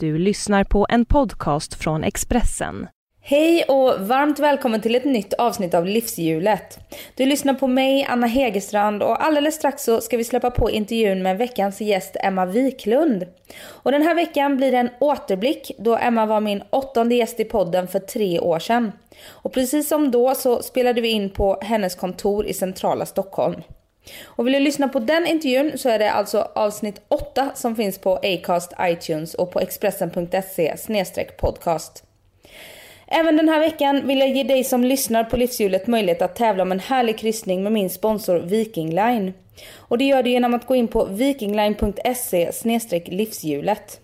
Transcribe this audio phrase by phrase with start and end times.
[0.00, 2.88] Du lyssnar på en podcast från Expressen.
[3.20, 6.78] Hej och varmt välkommen till ett nytt avsnitt av Livshjulet.
[7.14, 11.22] Du lyssnar på mig, Anna Hegerstrand och alldeles strax så ska vi släppa på intervjun
[11.22, 13.26] med veckans gäst Emma Wiklund.
[13.64, 17.44] Och den här veckan blir det en återblick då Emma var min åttonde gäst i
[17.44, 18.92] podden för tre år sedan.
[19.28, 23.62] Och precis som då så spelade vi in på hennes kontor i centrala Stockholm.
[24.24, 27.98] Och vill du lyssna på den intervjun så är det alltså avsnitt 8 som finns
[27.98, 32.04] på Acast, iTunes och på Expressen.se podcast.
[33.06, 36.62] Även den här veckan vill jag ge dig som lyssnar på Livshjulet möjlighet att tävla
[36.62, 39.32] om en härlig kryssning med min sponsor Viking Line.
[39.76, 42.52] Och det gör du genom att gå in på vikingline.se
[43.06, 44.00] livshjulet.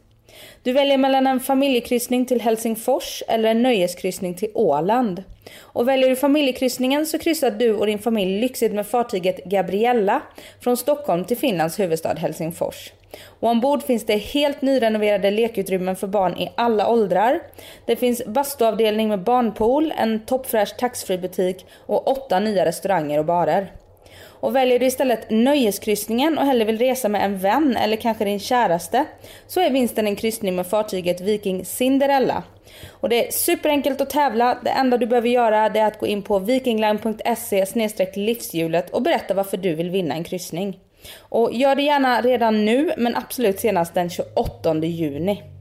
[0.64, 5.23] Du väljer mellan en familjekryssning till Helsingfors eller en nöjeskryssning till Åland.
[5.60, 10.23] Och väljer du familjekryssningen så kryssar du och din familj lyxigt med fartyget Gabriella
[10.60, 12.92] från Stockholm till Finlands huvudstad Helsingfors.
[13.40, 17.40] Och ombord finns det helt nyrenoverade lekutrymmen för barn i alla åldrar.
[17.87, 23.73] Det finns bastuavdelning med barnpool, en toppfräsch taxfree-butik och åtta nya restauranger och barer.
[24.45, 28.40] Och väljer du istället nöjeskryssningen och hellre vill resa med en vän eller kanske din
[28.40, 29.04] käraste
[29.46, 32.42] så är vinsten en kryssning med fartyget Viking Cinderella.
[32.88, 34.59] Och det är superenkelt att tävla.
[34.65, 37.66] Det enda du behöver göra är att gå in på vikingline.se
[38.15, 40.78] livshjulet och berätta varför du vill vinna en kryssning.
[41.18, 45.54] Och gör det gärna redan nu men absolut senast den 28 juni.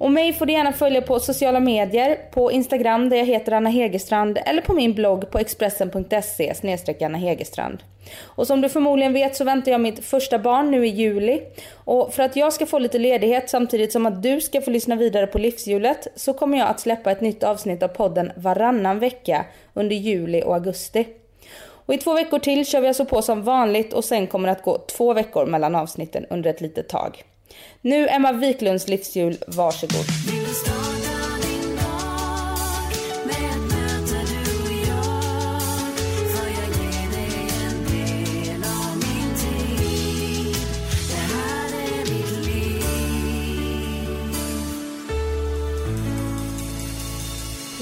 [0.00, 3.70] Och mig får du gärna följa på sociala medier, på Instagram där jag heter Anna
[3.70, 6.54] Hegerstrand eller på min blogg på expressen.se
[7.00, 7.78] Anna Hegerstrand.
[8.22, 11.42] Och som du förmodligen vet så väntar jag mitt första barn nu i juli.
[11.74, 14.96] Och för att jag ska få lite ledighet samtidigt som att du ska få lyssna
[14.96, 19.44] vidare på livshjulet så kommer jag att släppa ett nytt avsnitt av podden varannan vecka
[19.74, 21.06] under juli och augusti.
[21.62, 24.52] Och i två veckor till kör vi alltså på som vanligt och sen kommer det
[24.52, 27.24] att gå två veckor mellan avsnitten under ett litet tag.
[27.80, 30.04] Nu Emma Wiklunds livshjul, varsågod.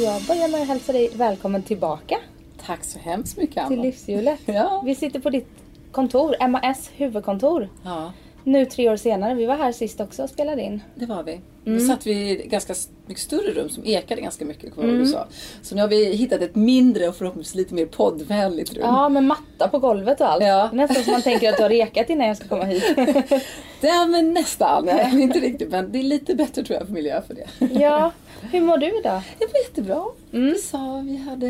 [0.00, 2.18] Jag börjar med att hälsa dig välkommen tillbaka.
[2.66, 3.68] Tack så hemskt mycket Anna.
[3.68, 4.40] Till livshjulet.
[4.44, 4.82] Ja.
[4.84, 5.48] Vi sitter på ditt
[5.92, 7.68] kontor, MAS huvudkontor.
[7.84, 8.12] Ja
[8.44, 9.34] nu tre år senare.
[9.34, 10.80] Vi var här sist också och spelade in.
[10.94, 11.40] Det var vi.
[11.66, 11.78] Mm.
[11.78, 12.74] Då satt vi i ett ganska
[13.06, 14.74] mycket större rum som ekade ganska mycket.
[14.74, 15.00] Kommer mm.
[15.00, 15.26] du sa.
[15.62, 18.82] Så nu har vi hittat ett mindre och förhoppningsvis lite mer poddvänligt rum.
[18.82, 20.44] Ja, med matta på golvet och allt.
[20.44, 20.70] Ja.
[20.72, 22.84] Nästan som man tänker att du har rekat innan jag ska komma hit.
[23.80, 24.84] ja, men nästan.
[24.84, 25.70] Nej, inte riktigt.
[25.70, 27.46] Men det är lite bättre tror jag för miljö för det.
[27.80, 28.12] ja.
[28.52, 29.22] Hur mår du idag?
[29.38, 30.04] Jag mår jättebra.
[30.32, 30.46] Mm.
[30.46, 31.48] Vi sa vi hade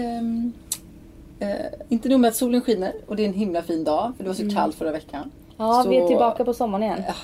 [1.40, 1.48] äh,
[1.88, 4.28] inte nog med att solen skiner och det är en himla fin dag för det
[4.28, 4.54] var så mm.
[4.54, 5.30] kallt förra veckan.
[5.58, 7.02] Ja, så, vi är tillbaka på sommaren igen.
[7.06, 7.14] Ja,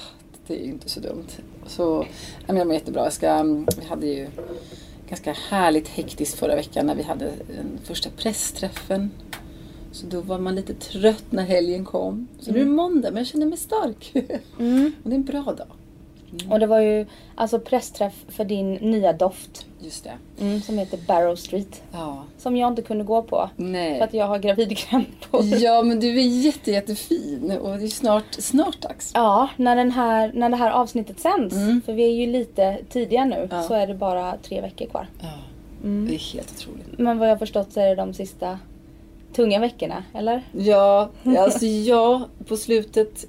[0.47, 1.27] det är ju inte så dumt.
[1.67, 2.07] Så,
[2.47, 3.05] jag mår jättebra.
[3.05, 4.29] Jag ska, vi hade ju
[5.09, 7.25] ganska härligt hektiskt förra veckan när vi hade
[7.57, 9.11] den första pressträffen.
[9.93, 12.29] Så då var man lite trött när helgen kom.
[12.41, 12.55] Så mm.
[12.55, 12.77] nu är det mm.
[12.77, 14.13] måndag men jag känner mig stark.
[14.59, 14.93] Mm.
[15.03, 15.67] och det är en bra dag.
[16.41, 16.53] Mm.
[16.53, 19.67] Och det var ju alltså pressträff för din nya doft.
[19.81, 20.13] Just det.
[20.41, 21.83] Mm, som heter Barrow Street.
[21.93, 22.25] Ja.
[22.39, 23.51] Som jag inte kunde gå på.
[23.57, 23.99] Nej.
[23.99, 25.45] För att jag har gravidkrämpor.
[25.45, 29.11] Ja men du är jätte, jättefin och det är snart, snart dags.
[29.15, 31.55] Ja, när, den här, när det här avsnittet sänds.
[31.55, 31.83] Mm.
[31.83, 33.49] För vi är ju lite tidiga nu.
[33.51, 33.63] Ja.
[33.63, 35.09] Så är det bara tre veckor kvar.
[35.21, 35.29] Ja.
[35.83, 36.07] Mm.
[36.07, 36.99] Det är helt otroligt.
[36.99, 38.59] Men vad jag förstått så är det de sista
[39.35, 40.43] tunga veckorna, eller?
[40.53, 41.09] Ja,
[41.39, 43.27] alltså ja, på slutet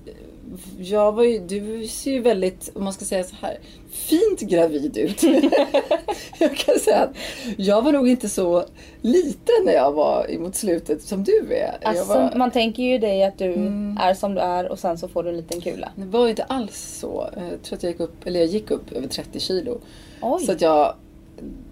[0.78, 3.58] jag var ju, du ser ju väldigt, om man ska säga så här,
[3.92, 5.24] fint gravid ut.
[6.40, 7.16] jag kan säga att
[7.58, 8.66] jag var nog inte så
[9.02, 11.78] liten när jag var mot slutet som du är.
[11.84, 12.36] Alltså, var...
[12.36, 13.98] Man tänker ju dig att du mm.
[14.02, 15.92] är som du är och sen så får du en liten kula.
[15.96, 17.30] Det var ju inte alls så.
[17.36, 19.80] Jag tror att jag gick upp, eller jag gick upp över 30 kilo.
[20.22, 20.46] Oj.
[20.46, 20.94] Så att jag,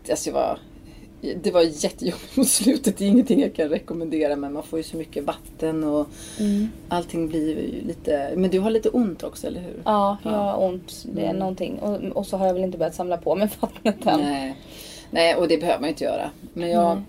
[0.09, 0.59] alltså jag var
[1.43, 2.97] det var jättejobbigt mot slutet.
[2.97, 6.07] Det är ingenting jag kan rekommendera men man får ju så mycket vatten och
[6.39, 6.69] mm.
[6.89, 8.33] allting blir ju lite...
[8.35, 9.81] Men du har lite ont också, eller hur?
[9.85, 11.05] Ja, jag har ont.
[11.13, 11.39] Det är mm.
[11.39, 11.79] någonting.
[11.79, 14.19] Och, och, så har jag väl inte börjat samla på mig vattnet än.
[14.19, 14.55] Nej.
[15.11, 16.29] Nej, och det behöver man inte göra.
[16.53, 17.03] Men jag, mm.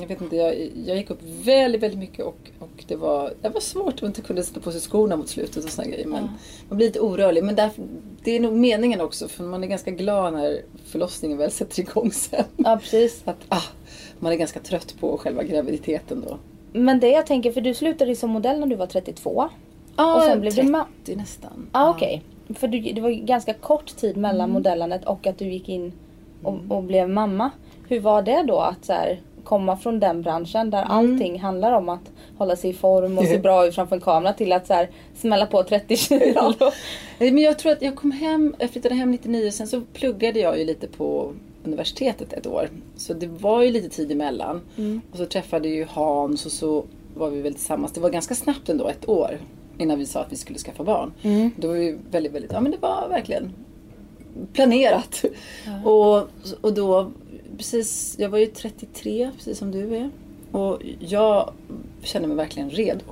[0.00, 3.48] Jag vet inte, jag, jag gick upp väldigt, väldigt mycket och, och det, var, det
[3.48, 6.06] var svårt att inte kunna sätta på sig skorna mot slutet och såna grejer.
[6.06, 6.30] Men ja.
[6.68, 7.44] man blir lite orörlig.
[7.44, 7.82] Men därför,
[8.22, 12.12] det är nog meningen också för man är ganska glad när förlossningen väl sätter igång
[12.12, 12.44] sen.
[12.56, 13.22] Ja, precis.
[13.24, 13.62] Att, ah,
[14.18, 16.38] man är ganska trött på själva graviditeten då.
[16.72, 19.48] Men det jag tänker, för du slutade ju som modell när du var 32.
[19.96, 21.68] Ja, och sen blev 30 du nästan.
[21.72, 22.22] Ah, Okej.
[22.44, 22.54] Okay.
[22.54, 24.50] För du, det var ganska kort tid mellan mm.
[24.50, 25.92] modellandet och att du gick in
[26.42, 26.72] och, mm.
[26.72, 27.50] och, blev mamma.
[27.88, 31.88] Hur var det då att så här, komma från den branschen där allting handlar om
[31.88, 34.74] att hålla sig i form och se bra ut framför en kamera till att så
[34.74, 36.54] här, smälla på 30 kilo.
[37.18, 40.58] Men jag tror att jag kom hem, jag flyttade hem 99 sen så pluggade jag
[40.58, 41.32] ju lite på
[41.64, 42.68] universitetet ett år.
[42.96, 44.60] Så det var ju lite tid emellan.
[45.10, 46.84] Och så träffade ju Hans och så
[47.14, 47.92] var vi väl tillsammans.
[47.92, 49.38] Det var ganska snabbt ändå, ett år.
[49.78, 51.12] Innan vi sa att vi skulle skaffa barn.
[51.56, 53.52] Då var vi väldigt, väldigt, ja men det var verkligen
[54.52, 55.24] planerat.
[55.84, 56.16] Och,
[56.60, 57.10] och då,
[57.56, 60.10] precis, jag var ju 33 precis som du är.
[60.52, 61.52] Och jag
[62.02, 63.04] kände mig verkligen redo.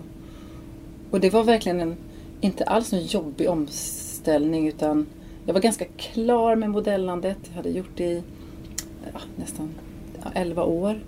[1.11, 1.97] Och det var verkligen en,
[2.41, 5.07] inte alls en jobbig omställning utan
[5.47, 7.39] jag var ganska klar med modellandet.
[7.49, 8.23] Jag hade gjort det i
[9.13, 9.75] ja, nästan
[10.23, 11.01] ja, 11 år.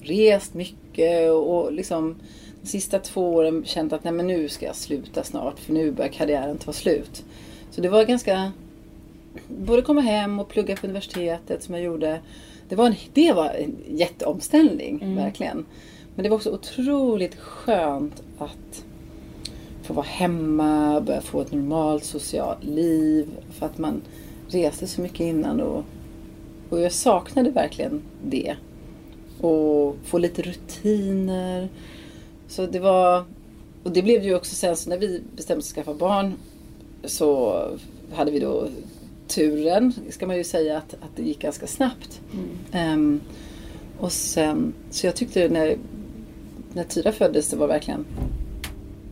[0.00, 2.16] Rest mycket och liksom
[2.62, 5.92] de sista två åren känt att nej men nu ska jag sluta snart för nu
[5.92, 7.24] börjar karriären ta slut.
[7.70, 8.52] Så det var ganska
[9.48, 12.20] både komma hem och plugga på universitetet som jag gjorde.
[12.68, 15.66] Det var en, det var en jätteomställning, verkligen.
[16.14, 18.84] Men det var också otroligt skönt att
[19.82, 23.28] få vara hemma, börja få ett normalt socialt liv.
[23.50, 24.02] För att man
[24.48, 25.84] reste så mycket innan och,
[26.68, 28.56] och jag saknade verkligen det.
[29.40, 31.68] Och få lite rutiner.
[32.48, 33.24] Så det var...
[33.82, 36.34] Och det blev ju också sen så när vi bestämde oss för att skaffa barn
[37.04, 37.62] så
[38.12, 38.68] hade vi då
[39.30, 42.20] turen, ska man ju säga, att, att det gick ganska snabbt.
[42.72, 43.20] Ehm,
[43.98, 45.76] och sen, så jag tyckte när,
[46.72, 48.04] när Tyra föddes, det var verkligen...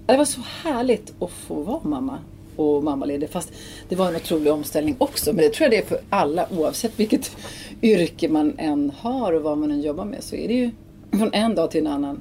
[0.06, 2.18] Det var så härligt att få vara mamma
[2.56, 3.30] och mammaledig.
[3.30, 3.52] Fast
[3.88, 5.32] det var en otrolig omställning också.
[5.32, 7.36] Men det tror jag det är för alla oavsett vilket
[7.82, 10.24] yrke man än har och vad man än jobbar med.
[10.24, 10.70] Så är det ju
[11.10, 12.20] från en dag till en annan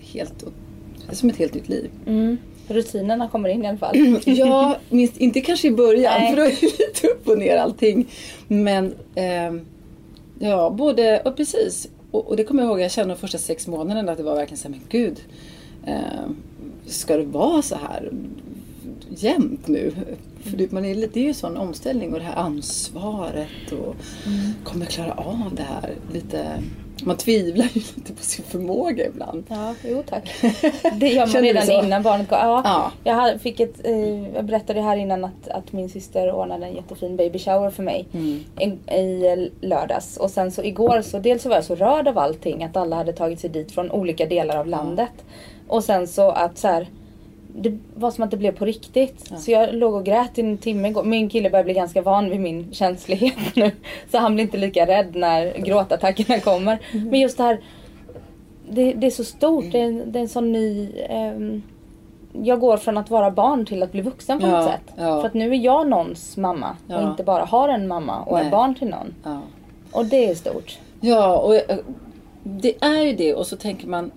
[0.00, 0.44] helt,
[1.06, 1.90] det är som ett helt nytt liv.
[2.06, 2.36] Mm.
[2.68, 3.96] Rutinerna kommer in i alla fall.
[4.24, 6.30] Ja, minst, inte kanske i början Nej.
[6.30, 8.06] för då är det lite upp och ner allting.
[8.48, 9.60] Men ehm,
[10.38, 11.88] ja, både, och precis.
[12.10, 14.34] Och, och det kommer jag ihåg, jag kände de första sex månaderna att det var
[14.34, 15.20] verkligen så här, men gud.
[15.86, 16.36] ehm,
[16.86, 18.12] ska det vara så här
[19.08, 19.92] jämt nu?
[20.42, 23.96] För det, man är, det är ju en sån omställning och det här ansvaret och
[24.64, 25.94] kommer jag klara av det här?
[26.12, 26.46] Lite,
[27.04, 29.44] man tvivlar ju lite på sin förmåga ibland.
[29.48, 30.34] Ja, jo tack.
[31.00, 32.38] Det gör man redan innan barnet kom.
[32.38, 32.90] Ja, Ja.
[33.28, 37.16] Jag, fick ett, eh, jag berättade här innan att, att min syster ordnade en jättefin
[37.16, 38.40] baby shower för mig Mm.
[38.60, 40.16] i, i lördags.
[40.16, 42.96] Och sen så igår så dels så var jag så rörd av allting att alla
[42.96, 45.12] hade tagit sig dit från olika delar av landet.
[45.68, 46.88] Och sen så att så här,
[47.56, 49.32] det var som att det blev på riktigt.
[49.38, 51.04] Så jag låg och grät i en timme igår.
[51.04, 53.70] Min kille börjar bli ganska van vid min känslighet nu.
[54.10, 56.78] Så han blir inte lika rädd när gråtattackerna kommer.
[56.92, 57.08] Mm.
[57.08, 57.60] Men just det här
[58.68, 59.64] det, det är så stort.
[59.72, 60.88] Det är, det är en sån ny...
[61.08, 61.62] ehm,
[62.42, 64.92] jag går från att vara barn till att bli vuxen på Ja, något sätt.
[64.96, 65.20] ja.
[65.20, 67.10] För att nu är jag någons mamma och Ja.
[67.10, 68.50] inte bara har en mamma och är Nej.
[68.50, 69.14] barn till någon.
[69.24, 69.40] Ja.
[69.92, 70.78] Och det är stort.
[71.00, 71.78] Ja, och eh,
[72.42, 73.34] det är ju det.
[73.34, 74.10] Och så tänker man...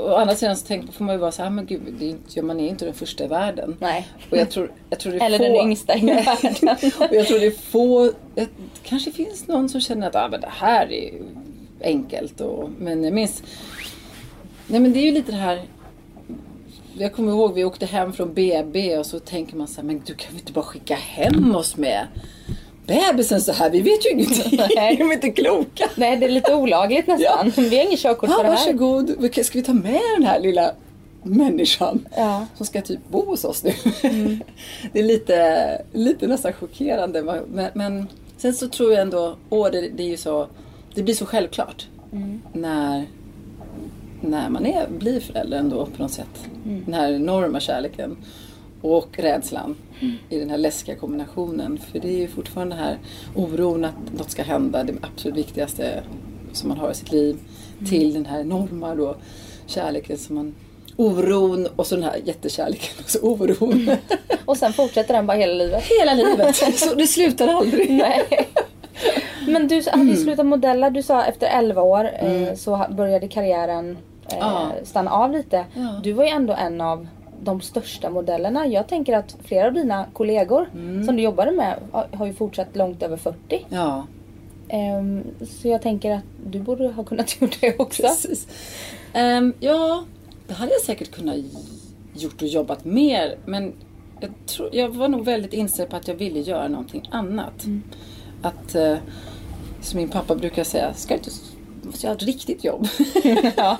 [0.00, 2.04] Å andra sidan så tänker, får man ju vara så här, "Ah, men gud, det
[2.04, 3.76] är inte, man är inte den första i världen.
[3.80, 4.08] Nej.
[4.30, 6.68] Och jag tror, jag tror det är Eller få, den yngsta i världen.
[7.08, 8.12] och jag tror det är få...
[8.34, 8.48] Det
[8.82, 11.10] kanske finns någon som känner att ah, men det här är
[11.80, 12.40] enkelt.
[12.40, 13.42] Och, men jag minns...
[14.66, 15.62] Nej men det är ju lite det här...
[16.94, 20.02] Jag kommer ihåg vi åkte hem från BB och så tänker man så här, men
[20.06, 22.06] du kan väl inte bara skicka hem oss med
[22.90, 23.70] bebisen så här?
[23.70, 24.60] Vi vet ju ingenting.
[24.76, 24.96] Nej.
[24.96, 25.90] De är inte kloka.
[25.94, 27.52] Nej, det är lite olagligt nästan.
[27.56, 28.56] Vi har inget körkort Ja, för det här.
[28.56, 29.34] varsågod.
[29.44, 30.72] Ska vi ta med den här lilla
[31.22, 32.46] människan Ja.
[32.56, 33.72] som ska typ bo hos oss nu?
[34.92, 37.22] det är lite, lite nästan chockerande.
[37.22, 38.06] Men, men
[38.36, 40.46] sen så tror jag ändå, åh, det, det är ju så,
[40.94, 41.86] det blir så självklart
[42.52, 43.06] när,
[44.20, 46.44] när man är, blir förälder ändå på något sätt.
[46.64, 48.16] Den här enorma kärleken
[48.82, 49.76] och rädslan
[50.28, 51.78] i den här läskiga kombinationen.
[51.78, 52.98] För det är ju fortfarande den här
[53.34, 56.02] oron att något ska hända, det absolut viktigaste
[56.52, 57.36] som man har i sitt liv.
[57.88, 59.16] Till den här enorma då,
[59.66, 60.54] kärleken som man
[60.96, 63.90] Oron och så den här jättekärleken och så oron.
[64.44, 65.82] Och sen fortsätter den bara hela livet.
[66.00, 66.56] Hela livet.
[66.56, 67.90] Så det slutar aldrig.
[67.90, 68.48] Nej.
[69.48, 70.90] Men du hade ju slutat modella.
[70.90, 72.44] Du sa efter 11 år Mm.
[72.44, 73.98] eh, så ha- började karriären
[74.32, 75.64] eh, stanna av lite.
[75.74, 76.00] Ja.
[76.02, 77.06] Du var ju ändå en av
[77.42, 78.66] de största modellerna.
[78.66, 81.04] Jag tänker att flera av dina kollegor Mm.
[81.04, 81.78] som du jobbade med
[82.12, 83.66] har, ju fortsatt långt över 40.
[83.68, 84.06] Ja,
[84.72, 85.22] Ehm,
[85.60, 88.02] så jag tänker att du borde ha kunnat gjort det också.
[88.02, 88.46] precis.
[89.12, 90.04] Ehm, ja,
[90.48, 91.36] det hade jag säkert kunnat
[92.14, 93.36] gjort och jobbat mer.
[93.46, 93.72] Men
[94.20, 97.66] jag, tror, jag var nog väldigt inställd på att jag ville göra någonting annat.
[98.42, 98.96] Att, eh,
[99.80, 101.30] som min pappa brukar säga, ska du inte
[101.82, 102.88] måste jag ha ett riktigt jobb.
[103.56, 103.76] Ja.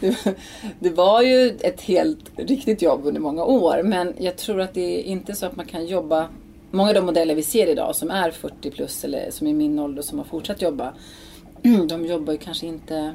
[0.00, 0.36] det,
[0.78, 3.82] det var ju ett helt riktigt jobb under många år.
[3.82, 6.28] Men jag tror att det är inte så att man kan jobba.
[6.70, 9.78] Många av de modeller vi ser idag som är 40 plus eller som är min
[9.78, 10.94] ålder som har fortsatt jobba.
[11.88, 13.14] de jobbar ju kanske inte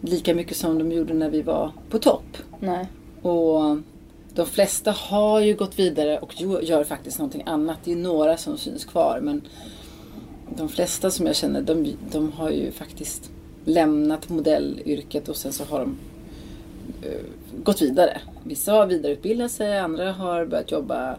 [0.00, 2.36] lika mycket som de gjorde när vi var på topp.
[2.60, 2.86] Nej.
[3.22, 3.78] Och
[4.34, 7.78] de flesta har ju gått vidare och gör faktiskt någonting annat.
[7.84, 9.42] Det är några som syns kvar men
[10.56, 13.30] de flesta som jag känner de, de har ju faktiskt
[13.64, 15.96] lämnat modellyrket och sen så har de
[17.02, 17.20] eh,
[17.64, 18.20] gått vidare.
[18.44, 21.16] Vissa har vidareutbildat sig, andra har börjat jobba.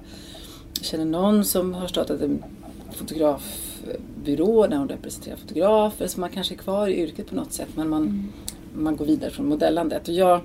[0.77, 2.43] Jag känner någon som har startat en
[2.91, 6.07] fotografbyrå där hon representerar fotografer.
[6.07, 8.31] Så man kanske är kvar i yrket på något sätt men man,
[8.73, 10.07] man går vidare från modellandet.
[10.07, 10.41] Och jag,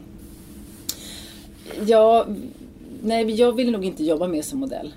[1.86, 2.36] jag,
[3.02, 4.92] nej, jag ville nog inte jobba mer som modell.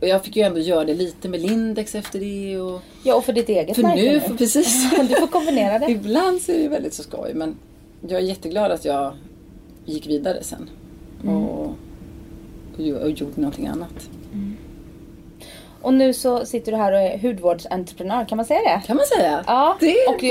[0.00, 2.58] Och jag fick ju ändå göra det lite med Lindex efter det.
[2.60, 4.90] Och, Ja, och för ditt eget för märke nu, för precis.
[5.08, 5.90] Du får kombinera det.
[5.90, 7.56] Ibland så är det väldigt så skoj men
[8.08, 9.12] jag är jätteglad att jag
[9.84, 10.70] gick vidare sen.
[11.26, 11.74] Och, och,
[12.76, 14.10] gjo- och gjorde någonting annat.
[15.82, 18.82] Och nu så sitter du här och är hudvårdsentreprenör, kan man säga det?
[18.86, 19.44] Kan man säga.
[19.46, 20.28] Ja, Det är och bra.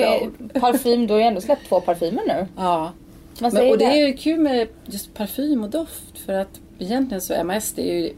[0.55, 2.47] eh, parfym, du har ju ändå släppt två parfymer nu.
[2.57, 2.91] Ja.
[3.39, 3.85] Men, och det det.
[4.01, 7.93] är ju kul med just parfym och doft för att egentligen så MAS det är
[8.01, 8.13] ju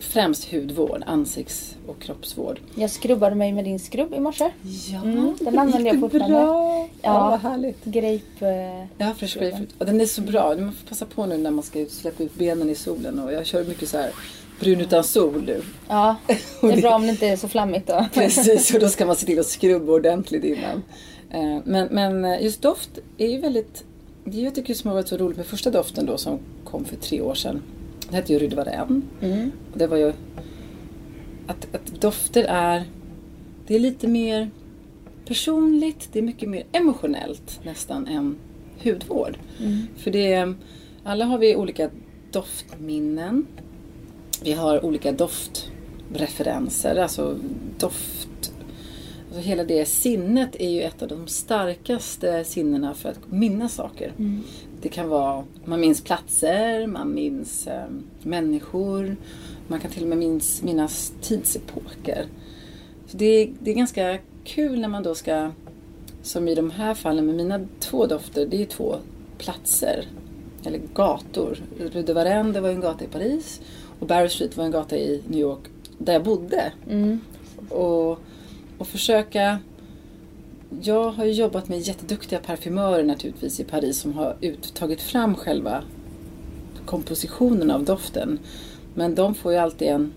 [0.00, 2.60] främst hudvård, ansikts och kroppsvård.
[2.74, 4.50] Jag skrubbade mig med din skrubb i morse.
[4.92, 6.28] Ja, Mm, den använder jag fortfarande.
[6.36, 6.46] Bra.
[6.46, 7.30] Ja, Ja.
[7.30, 7.84] vad härligt.
[7.84, 8.46] Grape...
[8.46, 9.68] eh, Ja, fresh grapefruit.
[9.78, 10.54] Och den är så bra.
[10.58, 13.18] Man får passa på nu när man ska släppa ut benen i solen.
[13.18, 14.10] Och jag kör mycket så här
[14.60, 15.62] brun utan sol nu.
[15.88, 16.16] Ja,
[16.60, 18.06] det är bra om det inte är så flammigt då.
[18.14, 20.82] Precis, och då ska man se till att skrubba ordentligt innan.
[21.30, 23.84] Eh, Men, men just doft är ju väldigt...
[24.24, 26.96] Det jag tycker som har varit så roligt med första doften då som kom för
[26.96, 27.62] tre år sedan.
[28.08, 29.02] Det hette ju Rydvarén.
[29.20, 29.52] Mm.
[29.72, 30.12] Och det var ju
[31.46, 32.84] att, att dofter är...
[33.66, 34.50] Det är lite mer
[35.24, 38.36] personligt, det är mycket mer emotionellt nästan än
[38.84, 39.38] hudvård.
[39.60, 39.86] Mm.
[39.96, 40.54] För det
[41.04, 41.90] alla har vi olika
[42.32, 43.46] doftminnen.
[44.42, 47.38] Vi har olika doftreferenser, alltså
[47.78, 48.52] doft.
[49.28, 54.12] Alltså hela det sinnet är ju ett av de starkaste sinnena för att minnas saker.
[54.18, 54.42] Mm.
[54.80, 57.86] Det kan vara, man minns platser, man minns eh,
[58.22, 59.16] människor,
[59.68, 62.26] man kan till och med minns, minnas tidsepoker.
[63.06, 65.50] Så det, är, det är ganska kul när man då ska,
[66.22, 68.96] som i de här fallen med mina två dofter, det är två
[69.38, 70.06] platser,
[70.64, 71.58] eller gator.
[71.78, 73.60] Rue de Varenne, det var en gata i Paris
[73.98, 75.60] och Barrow Street var en gata i New York
[75.98, 76.72] där jag bodde.
[76.90, 77.20] Mm.
[77.68, 78.18] Och,
[78.78, 79.58] och försöka...
[80.82, 85.34] Jag har ju jobbat med jätteduktiga parfymörer naturligtvis i Paris som har ut, tagit fram
[85.34, 85.82] själva
[86.86, 88.38] kompositionen av doften.
[88.94, 90.12] Men de får ju alltid en,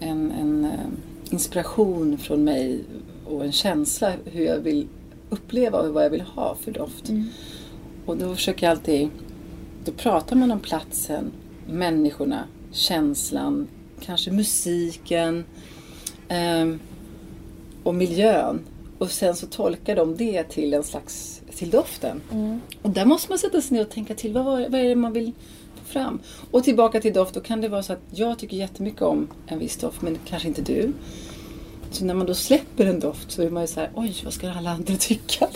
[0.00, 2.80] en, en eh, inspiration från mig
[3.26, 4.88] och en känsla hur jag vill
[5.30, 7.08] uppleva och vad jag vill ha för doft.
[7.08, 7.24] Mm.
[8.06, 9.08] Och då försöker jag alltid...
[9.84, 11.32] Då pratar man om platsen,
[11.66, 13.68] människorna, känslan,
[14.00, 15.44] kanske musiken
[16.28, 16.78] ehm,
[17.82, 18.60] och miljön.
[18.98, 22.20] Och sen så tolkar de det till en slags till doften.
[22.32, 22.60] Mm.
[22.82, 24.32] Och där måste man sätta sig ner och tänka till.
[24.32, 25.32] Vad, var, vad är det man vill
[25.74, 26.20] få fram?
[26.50, 27.34] Och tillbaka till doft.
[27.34, 30.48] Då kan det vara så att jag tycker jättemycket om en viss doft men kanske
[30.48, 30.92] inte du.
[31.90, 34.32] Så när man då släpper en doft så är man ju så här, oj vad
[34.32, 35.48] ska alla andra tycka?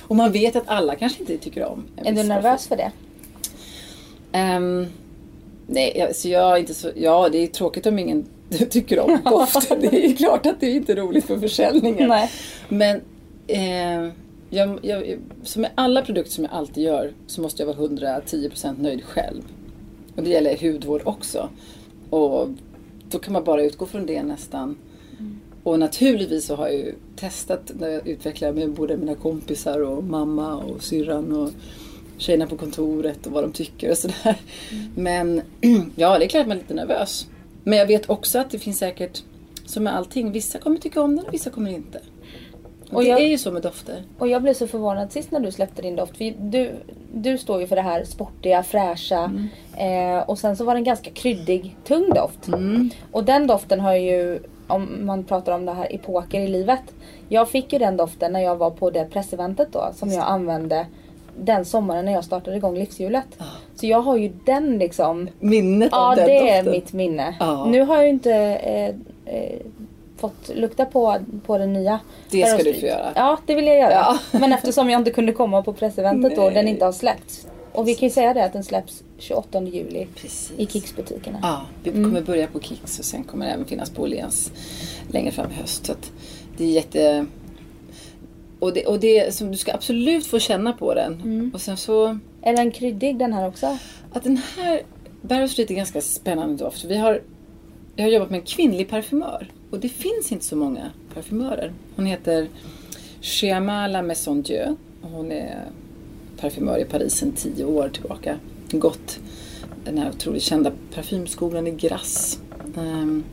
[0.00, 2.68] Och man vet att alla kanske inte tycker om en Är du nervös doft.
[2.68, 2.92] för det?
[4.32, 4.86] Ehm,
[5.66, 6.90] nej, jag- så jag är inte så...
[6.96, 8.24] Ja, det är tråkigt om ingen
[8.70, 9.80] tycker om doften.
[9.80, 12.08] Det är klart att det är inte roligt för försäljningen.
[12.08, 12.30] Nej.
[12.68, 13.00] Men
[13.46, 14.12] eh,
[14.50, 18.82] jag, jag, som med alla produkter som jag alltid gör så måste jag vara 110%
[18.82, 19.42] nöjd själv.
[20.16, 21.48] Och det gäller hudvård också.
[22.10, 22.48] Och
[23.10, 24.76] då kan man bara utgå från det nästan.
[25.62, 30.04] Och naturligtvis så har jag ju testat när jag utvecklar med både mina kompisar och
[30.04, 31.50] mamma och syrran och
[32.18, 34.36] tjejerna på kontoret och vad de tycker och sådär.
[34.96, 35.42] Men
[35.96, 37.26] ja, det är klart att man är lite nervös.
[37.64, 39.22] Men jag vet också att det finns säkert,
[39.66, 42.00] som med allting, vissa kommer tycka om den och vissa kommer inte.
[42.90, 44.02] Och, det jag- är ju så med dofter.
[44.18, 46.16] Och jag blev så förvånad sist när du släppte din doft.
[46.16, 46.72] För du,
[47.14, 49.30] du står ju för det här sportiga, fräscha.
[49.76, 50.18] Mm.
[50.18, 52.48] Eh, och sen så var det en ganska kryddig, tung doft.
[52.48, 52.90] Mm.
[53.12, 56.82] Och den doften har ju, om man pratar om det här epoker i livet.
[57.28, 59.90] Jag fick ju den doften när jag var på det presseventet då.
[59.94, 60.86] Som jag använde
[61.38, 63.26] den sommaren när jag startade igång livshjulet.
[63.38, 63.44] Ah.
[63.82, 65.28] Så jag har ju den liksom.
[65.40, 66.72] Minnet Ja av den det är doften.
[66.72, 67.34] mitt minne.
[67.40, 67.64] Ja.
[67.64, 68.86] Nu har jag ju inte eh,
[69.34, 69.60] eh,
[70.16, 72.00] fått lukta på, på den nya.
[72.30, 73.12] Det ska du få göra.
[73.14, 73.92] Ja det vill jag göra.
[73.92, 74.18] Ja.
[74.38, 77.46] Men eftersom jag inte kunde komma på presseventet då, den inte har släppts.
[77.72, 80.52] Och vi kan ju säga det att den släpps 28 juli Precis.
[80.56, 81.38] i Kicks-butikerna.
[81.42, 84.52] Ja, vi kommer börja på Kicks och sen kommer det även finnas på Åhléns
[85.10, 85.86] längre fram i höst.
[85.86, 85.92] Så
[86.56, 87.26] det är jätte...
[88.62, 91.50] Och det, och det som du ska absolut få känna på den.
[91.54, 92.18] Och sen så...
[92.42, 93.78] Är den kryddig den här också?
[94.12, 94.82] Att den här
[95.22, 96.84] Barrow Street är ganska spännande doft.
[96.84, 97.22] Vi har,
[97.96, 99.50] jag har jobbat med en kvinnlig parfymör.
[99.70, 101.72] Och det finns inte så många parfymörer.
[101.96, 102.48] Hon heter
[103.20, 104.76] Chiamala Maison Dieu.
[105.00, 105.64] Hon är
[106.40, 108.38] parfymör i Paris sedan tio år tillbaka.
[108.70, 109.18] Gått
[109.84, 112.38] den här otroligt kända parfymskolan i Grasse.
[112.74, 113.24] Um,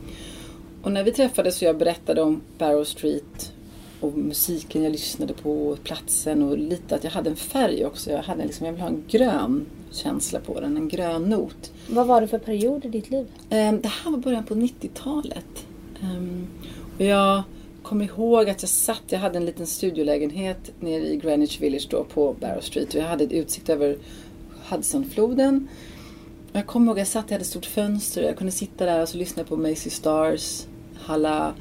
[0.82, 3.49] och när vi träffades och jag berättade om Barrow Street
[4.00, 8.10] och musiken jag lyssnade på, platsen och lite att jag hade en färg också.
[8.10, 11.72] Jag, hade liksom, jag vill ha en grön känsla på den, en grön not.
[11.88, 13.26] Vad var det för period i ditt liv?
[13.50, 15.66] Um, det här var början på 90-talet.
[16.02, 16.46] Um,
[16.98, 17.42] och jag
[17.82, 22.04] kommer ihåg att jag satt, jag hade en liten studiolägenhet nere i Greenwich Village då
[22.04, 23.98] på Barrow Street och jag hade utsikt över
[24.70, 25.68] Hudsonfloden.
[26.52, 29.02] Jag kommer ihåg att jag satt, jag hade ett stort fönster, jag kunde sitta där
[29.02, 31.54] och så lyssna på Macy Stars, Halla.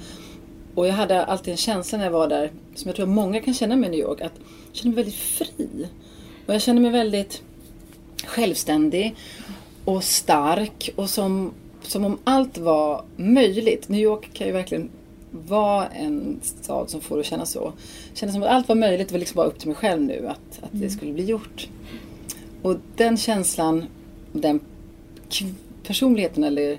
[0.76, 3.54] Och jag hade alltid en känsla när jag var där, som jag tror många kan
[3.54, 4.34] känna med New York, att
[4.68, 5.88] jag kände mig väldigt fri.
[6.46, 7.42] Och jag kände mig väldigt
[8.26, 9.16] självständig
[9.86, 13.90] och stark och som, som om allt var möjligt.
[13.90, 14.90] New York kan ju verkligen
[15.32, 17.74] vara en stad som får det att känna så.
[18.14, 20.28] Kändes som att allt var möjligt, det var liksom bara upp till mig själv nu
[20.28, 20.90] att, att det mm.
[20.90, 21.68] skulle bli gjort.
[22.62, 23.86] Och den känslan,
[24.32, 24.60] den
[25.84, 26.78] personligheten eller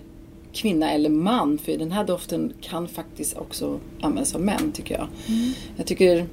[0.52, 5.08] kvinna eller man, för den här doften kan faktiskt också användas av män tycker jag.
[5.28, 5.52] Mm.
[5.76, 6.26] Jag tycker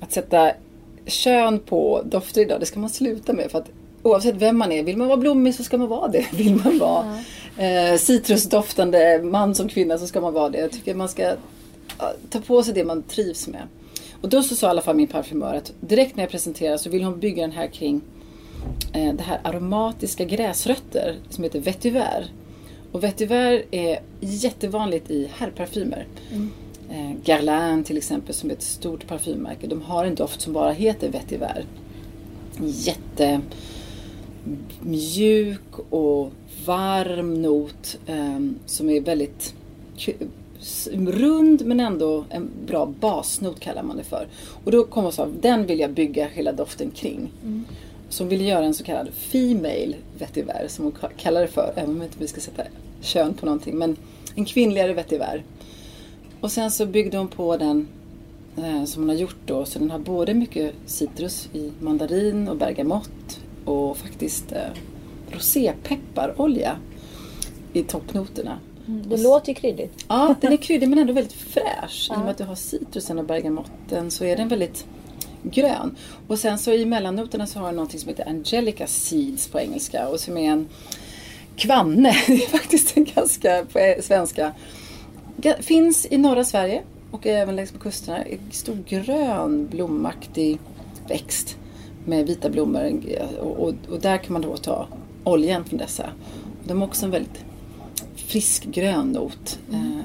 [0.00, 0.52] att sätta
[1.06, 3.50] kön på dofter idag, det ska man sluta med.
[3.50, 3.68] För att
[4.02, 6.26] oavsett vem man är, vill man vara blommig så ska man vara det.
[6.32, 7.18] Vill man vara
[7.56, 10.58] eh, citrusdoftande man som kvinna så ska man vara det.
[10.58, 11.34] Jag tycker man ska
[12.30, 13.62] ta på sig det man trivs med.
[14.20, 16.90] Och då så sa i alla fall min parfymör att direkt när jag presenterar så
[16.90, 18.00] vill hon bygga den här kring
[18.92, 22.30] eh, det här aromatiska gräsrötter som heter vetiver.
[22.92, 26.06] Och vetiver är jättevanligt i herrparfymer.
[26.32, 26.50] Mm.
[26.90, 29.66] Eh, Guerlain till exempel som är ett stort parfymmärke.
[29.66, 31.64] De har en doft som bara heter vetiver.
[32.60, 33.40] Jätte
[34.80, 36.32] mjuk och
[36.66, 39.54] varm not eh, som är väldigt
[40.92, 44.28] rund men ändå en bra basnot kallar man det för.
[44.64, 47.32] Och då kom jag så den vill jag bygga hela doften kring.
[47.42, 47.64] Mm.
[48.18, 51.72] Hon ville göra en så kallad Female vetiver som hon kallar det för.
[51.76, 52.62] Även om inte vi ska sätta
[53.00, 53.78] kön på någonting.
[53.78, 53.96] Men
[54.34, 55.44] en kvinnligare vetiver.
[56.40, 57.88] Och sen så byggde hon på den
[58.56, 59.64] eh, som hon har gjort då.
[59.64, 64.58] Så den har både mycket citrus i mandarin och bergamott och faktiskt eh,
[65.30, 66.76] rosépepparolja
[67.72, 68.58] i toppnoterna.
[68.88, 70.04] Mm, det låter ju kryddigt.
[70.08, 72.06] Ja, den är kryddig men ändå väldigt fräsch.
[72.10, 72.14] Ja.
[72.14, 74.86] I och med att du har citrusen och bergamotten så är den väldigt
[75.42, 75.96] grön.
[76.28, 80.08] Och sen så i mellannoterna så har den någonting som heter Angelica Seeds på engelska
[80.08, 80.68] och som är en
[81.56, 82.16] kvanne.
[82.26, 84.52] Det är faktiskt en ganska på svenska.
[85.60, 88.22] Finns i norra Sverige och även längs med kusterna.
[88.22, 90.58] En stor grön blomaktig
[91.08, 91.56] växt
[92.04, 93.00] med vita blommor
[93.40, 94.86] och, och, och, där kan man då ta
[95.24, 96.10] oljan från dessa.
[96.64, 97.44] De har också en väldigt
[98.16, 99.58] frisk grön not.
[99.72, 100.02] Mm.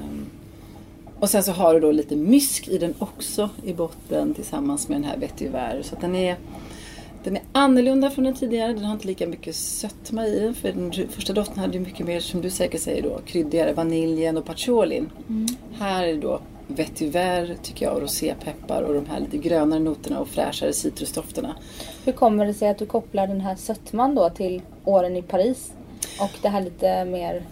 [1.20, 4.98] Och sen så har du då lite mysk i den också i botten tillsammans med
[4.98, 5.82] den här vetiver.
[5.84, 6.38] Så den är,
[7.24, 8.74] den är annorlunda från den tidigare.
[8.74, 10.56] Den har inte lika mycket sötma i den.
[10.56, 13.74] För den första doften hade ju mycket mer, som du säkert säger då, kryddigare.
[13.74, 15.10] Vaniljen och patchoulin.
[15.30, 15.48] Mm.
[15.80, 20.20] Här är det då vetiver tycker jag och rosépeppar och de här lite grönare noterna
[20.20, 21.56] och fräschare citrusdofterna.
[22.06, 25.74] Hur kommer det sig att du kopplar den här sötman då till åren i Paris?
[26.22, 27.44] Och det här lite mer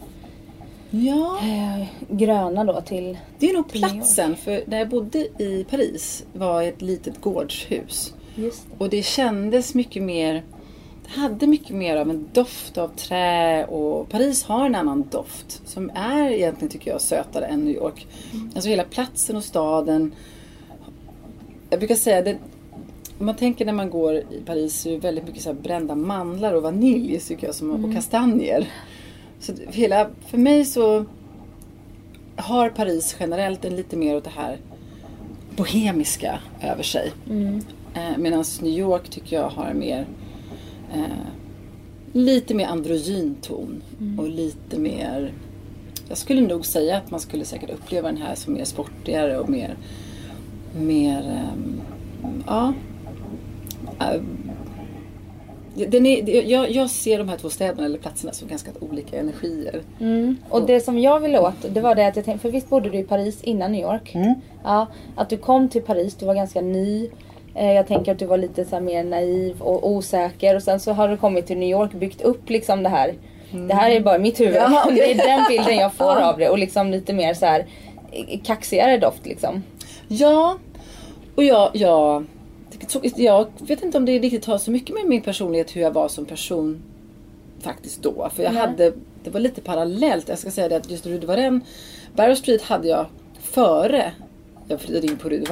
[0.94, 1.40] ja.
[1.42, 4.36] eh, gröna då till Det är nog platsen.
[4.36, 8.14] För när jag bodde i Paris var ett litet gårdshus.
[8.36, 8.84] Just det.
[8.84, 10.44] Och det kändes mycket mer
[11.04, 15.62] det hade mycket mer av en doft av trä och Paris har en annan doft
[15.66, 18.08] som är egentligen tycker jag sötare än New York.
[18.34, 18.52] Mm.
[18.56, 20.14] Alltså hela platsen och staden.
[21.70, 22.38] Jag brukar säga det
[23.20, 25.60] om man tänker när man går i Paris så är det väldigt mycket så här
[25.62, 27.86] brända mandlar och vanilj tycker jag, som, mm.
[27.86, 28.68] och kastanjer.
[29.44, 31.06] Så hela, för mig så
[32.36, 34.58] har Paris generellt en lite mer åt det här
[35.56, 37.12] bohemiska över sig.
[37.30, 37.62] Mm.
[37.94, 40.08] Eh, Medan New York tycker jag har mer
[40.94, 41.28] eh,
[42.14, 44.20] lite mer androgyn ton mm.
[44.20, 45.34] och lite mer
[46.10, 49.50] jag skulle nog säga att man skulle säkert uppleva den här som mer sportigare och
[49.50, 49.78] mer,
[50.80, 51.82] mer um,
[52.48, 52.74] ja,
[54.02, 54.22] uh,
[55.76, 59.82] den är, jag, jag, ser de här två städerna eller platserna som ganska olika energier.
[60.00, 60.38] Mm.
[60.50, 62.90] Och det som jag ville åt, det var det att jag tänkte, för visst bodde
[62.90, 64.16] du i Paris innan New York?
[64.16, 64.34] Mm.
[64.64, 67.10] Ja, att du kom till Paris, du var ganska ny.
[67.56, 70.94] Eh, jag tänker att du var lite så mer naiv och osäker och sen så
[70.94, 73.14] har du kommit till New York byggt upp liksom det här.
[73.52, 73.68] Mm.
[73.68, 74.56] Det här är bara mitt huvud.
[74.56, 74.96] Ja, okay.
[74.96, 77.66] Det är den bilden jag får av det och liksom lite mer så här
[78.12, 79.64] eh, kaxigare doft liksom.
[80.08, 80.58] Ja,
[81.36, 82.26] och jag, jag,
[83.16, 86.08] jag vet inte om det riktigt har så mycket med min personlighet hur jag var
[86.08, 86.82] som person
[87.60, 88.30] faktiskt då.
[88.36, 88.62] För jag Nej.
[88.62, 88.94] hade,
[89.24, 90.30] det var lite parallellt.
[90.30, 91.62] Jag ska säga det att just Rue
[92.16, 93.06] Barrow Street hade jag
[93.40, 94.12] före
[94.68, 95.46] jag flyttade in på Rue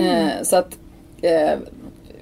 [0.00, 0.78] Eh, så att,
[1.22, 1.58] eh,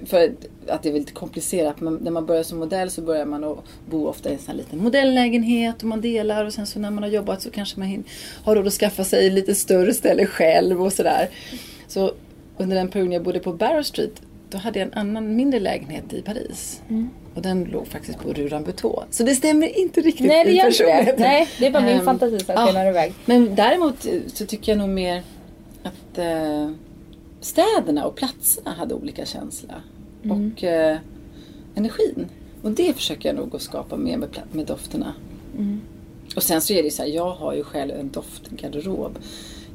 [0.05, 0.31] för
[0.67, 1.81] att det är lite komplicerat.
[1.81, 3.57] Men när man börjar som modell så börjar man att
[3.89, 6.91] bo ofta i en sån här liten modelllägenhet och man delar och sen så när
[6.91, 8.03] man har jobbat så kanske man
[8.43, 11.29] har råd att skaffa sig lite större ställe själv och sådär.
[11.87, 12.11] Så
[12.61, 16.13] under den perioden jag bodde på Barrow Street då hade jag en annan mindre lägenhet
[16.13, 16.81] i Paris.
[17.35, 19.03] Och den låg faktiskt på Rue Rambuteau.
[19.09, 21.15] Så det stämmer inte riktigt Nej det i gör inte det.
[21.17, 22.65] Nej det är bara min Ehm, fantasi som ja.
[22.67, 23.13] skenar iväg.
[23.25, 25.23] Men däremot eh, så tycker jag nog mer
[25.83, 26.71] att eh,
[27.41, 29.73] städerna och platserna hade olika känsla.
[30.29, 30.97] Och eh,
[31.75, 32.27] energin.
[32.61, 35.13] Och det försöker jag nog att skapa mer med, med dofterna.
[36.35, 39.19] Och sen så är det så här, jag har ju själv en doftgarderob.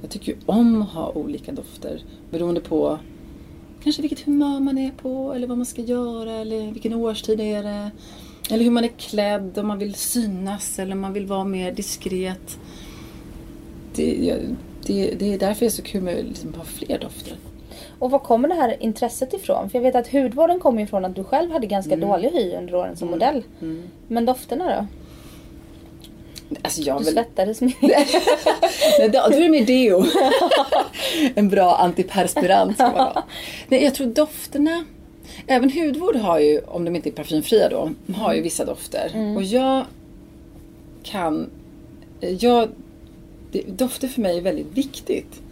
[0.01, 2.99] Jag tycker ju om att ha olika dofter beroende på
[3.83, 7.63] kanske vilket humör man är på eller vad man ska göra eller vilken årstid är
[7.63, 7.91] det.
[8.51, 11.73] Eller hur man är klädd, om man vill synas eller om man vill vara mer
[11.73, 12.59] diskret.
[13.95, 14.37] Det,
[14.87, 17.37] det, det är därför det är så kul med att liksom ha fler dofter.
[17.99, 19.71] Och var kommer det här intresset ifrån?
[19.71, 22.09] För jag vet att hudvården kommer ifrån att du själv hade ganska Mm.
[22.09, 23.43] dålig hy under åren som modell.
[24.09, 24.87] Men dofterna då?
[26.63, 27.13] Alltså jag Du väl...
[27.13, 27.83] svettades mycket.
[28.99, 30.05] Nej, då, då är mer deo.
[31.35, 33.25] en bra antiperspirant ska man ha.
[33.69, 34.85] Nej, jag tror dofterna...
[35.47, 39.35] Även hudvård har ju, om de inte är parfymfria då, har ju vissa dofter.
[39.37, 39.85] Och jag
[41.03, 41.51] kan...
[42.21, 42.69] Jag,
[43.53, 45.43] det, dofter för mig är väldigt viktigt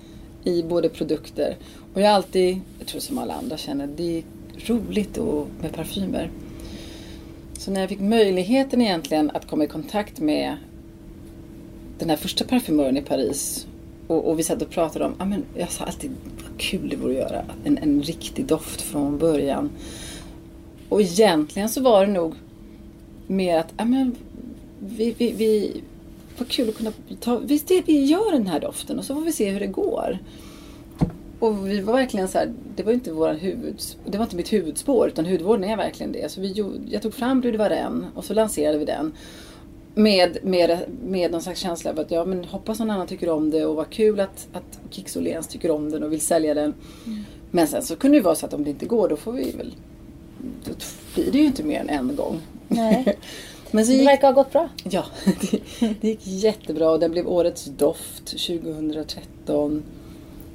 [0.44, 1.57] i både produkter.
[1.94, 4.24] Och jag har alltid, jag tror som alla andra känner, det är
[4.66, 6.30] roligt och, med parfymer.
[7.59, 10.57] Så när jag fick möjligheten egentligen att komma i kontakt med
[11.98, 13.66] den här första parfymören i Paris
[14.07, 16.11] och, och vi satt och pratade om, ja men jag sa alltid
[16.42, 19.70] vad kul det vore att göra en, en riktig doft från början.
[20.88, 22.35] Och egentligen så var det nog
[23.26, 24.16] mer att, ja men
[24.78, 25.83] vi, vi, vi
[26.38, 29.22] vad kul att kunna ta, visst det, vi gör den här doften och så får
[29.22, 30.18] vi se hur det går.
[31.38, 34.52] Och vi var verkligen så här, det var inte våran huvud, det var inte mitt
[34.52, 36.30] huvudspår utan hudvården är verkligen det.
[36.30, 39.12] Så vi, jag tog fram Brud Varenne och så lanserade vi den.
[39.94, 43.50] Med, med, med någon slags känsla av att ja, men hoppas någon annan tycker om
[43.50, 46.74] det och vad kul att, att Kicks Åhléns tycker om den och vill sälja den.
[47.50, 49.52] Men sen så kunde det vara så att om det inte går då får vi
[49.52, 49.74] väl,
[50.64, 50.72] då
[51.14, 52.40] blir det ju inte mer än en gång.
[52.68, 53.18] Nej.
[53.70, 54.68] Men så Det gick, verkar ha gått bra.
[54.85, 55.61] ja, det,
[56.00, 59.83] det gick jättebra och den blev årets doft 2013.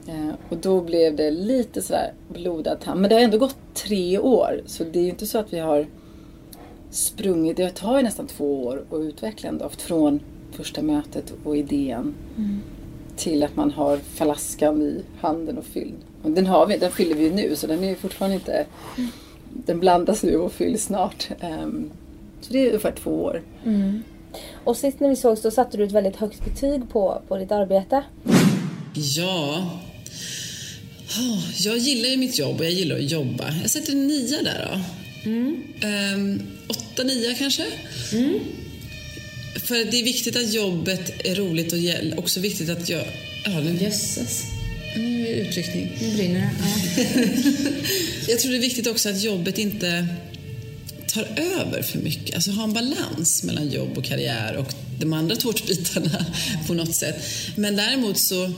[0.08, 3.02] Eh, och då blev det lite sådär blodad tand.
[3.02, 5.60] Men det har ändå gått tre år så det är ju inte så att vi
[5.60, 5.88] har
[6.91, 7.58] sprungit.
[7.58, 10.19] Det tar ju nästan två år att utveckla en doft från
[10.52, 12.15] första mötet och idén
[13.17, 15.95] till att man har flaskan i handen och fylld.
[16.23, 18.65] Och den, har vi, den fyller vi ju nu så den är ju fortfarande inte...
[19.65, 21.30] Den blandas nu och fylls snart.
[21.39, 21.91] Ehm,
[22.41, 23.41] så det är ungefär två år.
[24.63, 27.52] Och sist när vi sågs då satte du ett väldigt högt betyg på, på ditt
[27.52, 28.04] arbete.
[28.93, 29.69] Ja.
[31.58, 33.52] Jag gillar ju mitt jobb och jag gillar att jobba.
[33.62, 34.80] Jag sätter en nia där då.
[35.88, 37.65] Ehm, åtta, nia kanske.
[39.55, 43.05] För det är viktigt att jobbet är roligt och gäll- också viktigt att jag...
[43.45, 44.43] Ja, nu jösses.
[44.97, 45.97] Nu är det utryckning.
[46.01, 46.49] Nu brinner det.
[46.60, 47.21] Ja.
[48.27, 50.08] Jag tror det är viktigt också att jobbet inte
[51.08, 51.27] tar
[51.60, 52.36] över för mycket.
[52.36, 56.25] Alltså ha en balans mellan jobb och karriär och de andra tårtbitarna
[56.67, 57.25] på något sätt.
[57.55, 58.51] Men däremot så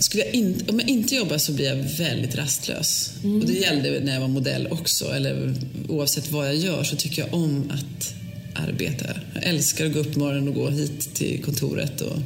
[0.00, 3.14] skulle jag inte, om jag inte jobbar så blir jag väldigt rastlös.
[3.22, 5.04] Och det gällde när jag var modell också.
[5.04, 5.54] Eller
[5.88, 8.14] oavsett vad jag gör så tycker jag om att
[8.68, 9.04] arbeta.
[9.34, 12.00] Jag älskar att gå upp morgonen och gå hit till kontoret.
[12.00, 12.16] Och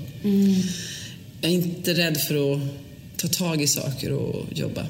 [1.41, 2.61] Jag är inte rädd för att
[3.17, 4.81] ta tag i saker och jobba.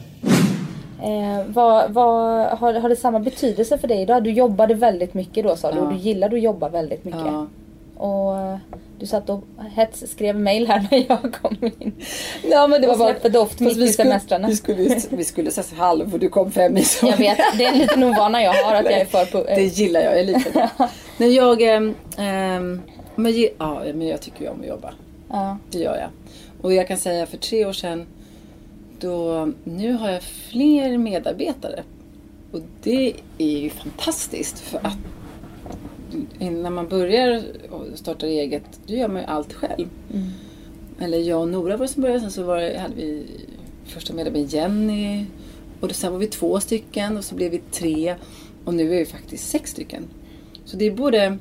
[1.02, 4.24] Eh, vad, vad, har, har det samma betydelse för dig idag?
[4.24, 7.20] Du jobbade väldigt mycket då sa du och du gillade att jobba väldigt mycket.
[7.20, 7.48] Ja.
[7.96, 8.58] Och
[9.04, 11.92] du satt och hets skrev mail här när jag kom in.
[12.50, 14.48] Ja, men Och släpper doft fast mitt vi i semestrarna.
[14.48, 17.06] Vi skulle, vi skulle ses halv och du kom fem i så.
[17.06, 19.24] Jag vet, det är en liten ovana jag har att jag är för...
[19.24, 20.70] På, Det gillar jag, jag är lite.
[21.16, 21.94] Men jag, ehm,
[23.14, 24.94] men, ja, men jag tycker ju om att jobba.
[25.30, 25.58] ja.
[25.70, 26.10] Det gör jag.
[26.60, 28.06] Och jag kan säga för tre år sedan,
[29.00, 31.82] då, nu har jag fler medarbetare.
[32.52, 34.98] Och det är ju fantastiskt för att
[36.38, 39.88] när man börjar och startar eget, då gör man ju allt själv.
[41.00, 43.26] Eller jag och Nora var det som började, sen så var det, hade vi
[43.84, 45.24] första medarbetaren Jenny.
[45.80, 48.14] Och då, sen var vi två stycken och så blev vi tre.
[48.64, 50.02] Och nu är vi faktiskt sex stycken.
[50.64, 51.38] Så det är både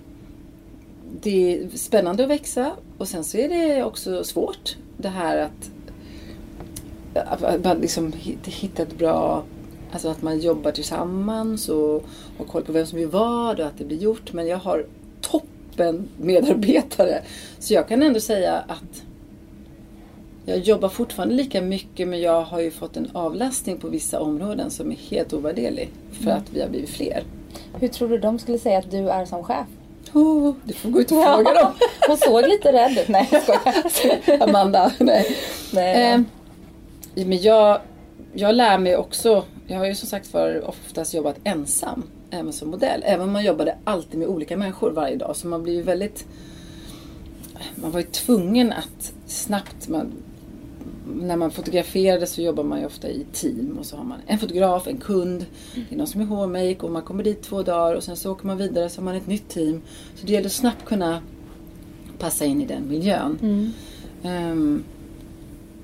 [1.22, 5.72] det är spännande att växa och sen så är det också svårt det här att,
[7.28, 9.44] att, att man liksom hit- hitta ett bra
[9.94, 12.04] Alltså att man jobbar tillsammans och
[12.38, 14.34] har koll på vem som gör vad och att det blir gjort.
[14.34, 14.86] Men jag har
[15.22, 17.22] toppen medarbetare.
[17.60, 19.04] Så jag kan ändå säga att
[20.46, 24.72] jag jobbar fortfarande lika mycket men jag har ju fått en avlastning på vissa områden
[24.72, 25.90] som är helt ovärderlig.
[26.12, 26.38] För Mm.
[26.38, 27.24] att vi har blivit fler.
[27.80, 29.68] Hur tror du de skulle säga att du är som chef?
[30.14, 31.72] Oh, du får gå ut och fråga dem.
[32.08, 33.08] Hon såg lite rädd ut.
[33.08, 34.44] Nej, jag skojar.
[34.50, 34.92] Amanda.
[35.00, 35.38] Nej.
[35.74, 36.22] Nej, Eh,
[37.28, 37.80] men jag,
[38.34, 39.44] jag lär mig också.
[39.68, 42.04] Jag har ju som sagt för oftast jobbat ensam.
[42.30, 43.02] Även som modell.
[43.06, 45.36] Även om man jobbade alltid med olika människor varje dag.
[45.36, 46.28] Så man blir ju väldigt...
[47.76, 49.88] Man var ju tvungen att snabbt...
[49.88, 50.12] Man,
[51.16, 53.78] när man fotograferade så jobbar man ju ofta i team.
[53.80, 55.46] Och så har man en fotograf, en kund.
[55.90, 57.96] Det är någon som är hårmake och man kommer dit två dagar.
[57.96, 59.82] Och sen så åker man vidare så har man ett nytt team.
[60.16, 61.22] Så det gäller att snabbt kunna
[62.20, 63.38] passa in i den miljön.
[64.24, 64.84] Ehm,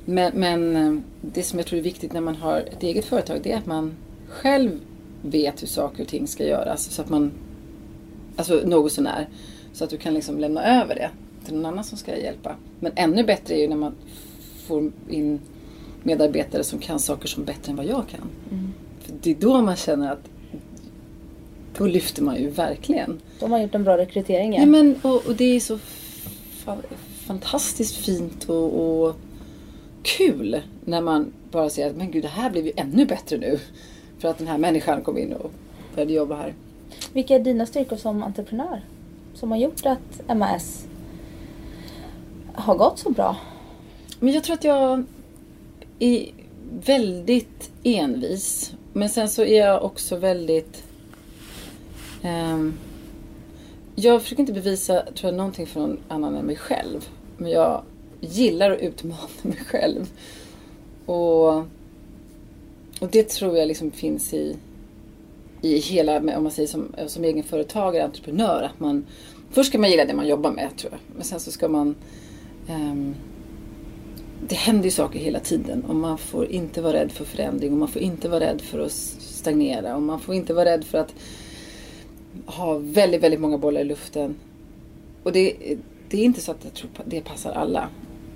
[0.10, 3.40] men, men eh, det som jag tror är viktigt när man har ett eget företag
[3.44, 3.94] det är att man
[4.30, 4.72] själv
[5.22, 6.92] vet hur saker och ting ska göras.
[6.92, 7.32] Så att man,
[8.36, 9.28] alltså något sånär.
[9.74, 11.10] Så att du kan liksom lämna över det
[11.46, 12.56] till någon annan som ska hjälpa.
[12.80, 13.96] Men ännu bättre är ju när man
[14.68, 15.40] får in
[16.04, 18.30] medarbetare som kan saker som bättre än vad jag kan.
[19.02, 20.30] För det är då man känner att
[21.78, 23.20] då lyfter man ju verkligen.
[23.40, 24.54] de har gjort en bra rekrytering.
[24.54, 24.60] Ja.
[24.60, 25.80] Ja, men, och, och det är så
[26.66, 26.84] fa-
[27.26, 29.16] fantastiskt fint och, och
[30.04, 33.60] kul när man bara ser att men gud det här blev ju ännu bättre nu.
[34.20, 35.52] För att den här människan kom in och
[35.96, 36.54] började jobba här.
[37.14, 38.82] Vilka är dina styrkor som entreprenör?
[39.34, 40.88] Som har gjort att MAS
[42.54, 43.38] har gått så bra?
[44.20, 45.04] Men jag tror att jag
[46.00, 46.32] är
[46.86, 48.74] väldigt envis.
[48.94, 50.84] Men sen så är jag också väldigt...
[52.22, 52.74] ehm,
[53.96, 57.10] jag försöker inte bevisa tror jag, någonting för någon annan än mig själv.
[57.38, 57.84] Men jag
[58.22, 60.10] gillar att utmana mig själv.
[61.06, 61.58] Och,
[63.00, 64.56] och det tror jag liksom finns i,
[65.62, 68.64] i hela, om man säger som, som egenföretagare, entreprenör.
[68.64, 69.06] Att man,
[69.50, 71.00] först ska man gilla det man jobbar med tror jag.
[71.16, 71.96] Men sen så ska man
[72.70, 73.16] Um,
[74.48, 77.78] det händer ju saker hela tiden och man får inte vara rädd för förändring och
[77.78, 80.98] man får inte vara rädd för att stagnera och man får inte vara rädd för
[80.98, 81.14] att
[82.46, 84.36] ha väldigt, väldigt många bollar i luften.
[85.24, 85.56] Och det,
[86.10, 87.90] det är inte så att jag tror det passar alla.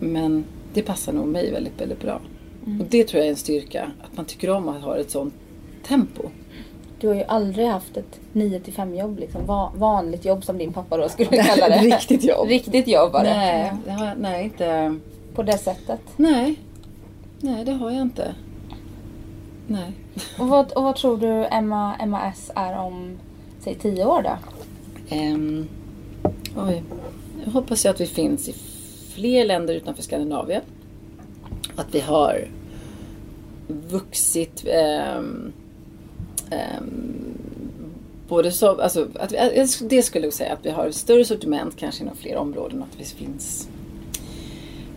[0.04, 2.20] Men det passar nog mig väldigt, väldigt bra.
[2.80, 3.92] Och det tror jag är en styrka.
[4.04, 5.34] Att man tycker om att ha ett sånt
[5.88, 6.24] tempo.
[7.00, 9.46] Du har ju aldrig haft ett 9 till 5 jobb liksom.
[9.46, 11.78] Va- vanligt jobb som din pappa då skulle kalla det.
[11.78, 12.48] Riktigt jobb.
[12.48, 13.30] Riktigt jobb var det.
[13.30, 15.00] Nej, det har jag, nej, inte...
[15.36, 16.00] På det sättet.
[16.16, 16.56] Nej.
[17.42, 18.36] Nej, det har jag inte.
[19.68, 19.92] Nej.
[20.40, 23.18] Och vad, och vad tror du Emma, MAS är om,
[23.60, 24.38] säg 10 år då?
[25.16, 25.68] Ehm,
[26.68, 26.84] oj.
[27.46, 28.54] Jag hoppas ju att vi finns i
[29.16, 30.62] fler länder utanför Skandinavien.
[31.76, 32.48] Att vi har
[33.68, 35.54] vuxit ehm,
[36.50, 37.38] ehm,
[38.28, 41.78] både så, alltså, att vi, det skulle jag säga att vi har ett större sortiment
[41.78, 42.84] kanske inom fler områden.
[42.84, 43.70] Att vi finns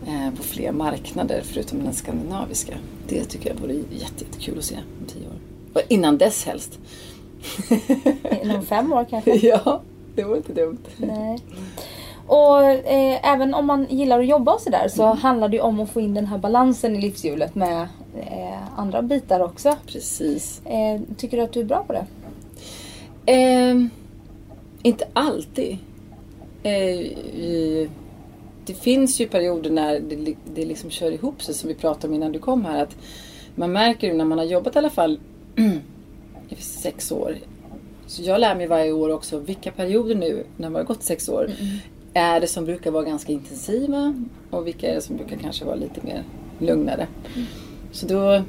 [0.07, 2.75] eh, på fler marknader förutom den skandinaviska.
[3.09, 5.37] Det tycker jag vore jätte, jättekul att se om tio år.
[5.73, 6.79] Och innan dess helst.
[8.43, 9.35] Inom fem år kanske?
[9.47, 9.83] ja,
[10.15, 10.83] det vore inte dumt.
[10.97, 11.39] Nej.
[12.27, 15.81] Och eh, även om man gillar att jobba och sådär så handlar det ju om
[15.81, 17.89] att få in den här balansen i livshjulet med
[18.21, 19.77] eh, andra bitar också.
[19.87, 20.61] Precis.
[20.65, 22.07] Eh, tycker du att du är bra på det?
[23.27, 23.91] Ehm,
[24.83, 25.79] inte alltid.
[26.63, 27.89] Eh,
[28.67, 32.15] det finns ju perioder när det, det liksom kör ihop sig som vi pratade om
[32.15, 32.83] innan du kom här.
[32.83, 32.97] Att
[33.55, 35.21] man märker ju när man har jobbat i alla fall
[36.49, 37.37] i sex år.
[38.07, 41.29] Så jag lär mig varje år också vilka perioder nu när man har gått sex
[41.29, 41.51] år
[42.17, 44.15] är det som brukar vara ganska intensiva
[44.51, 46.25] och vilka är det som brukar kanske vara lite mer
[46.59, 47.07] lugnare.
[47.93, 48.43] Så då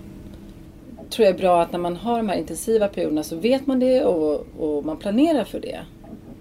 [1.09, 3.79] tror jag är bra att när man har de här intensiva perioderna så vet man
[3.79, 5.79] det och, och man planerar för det.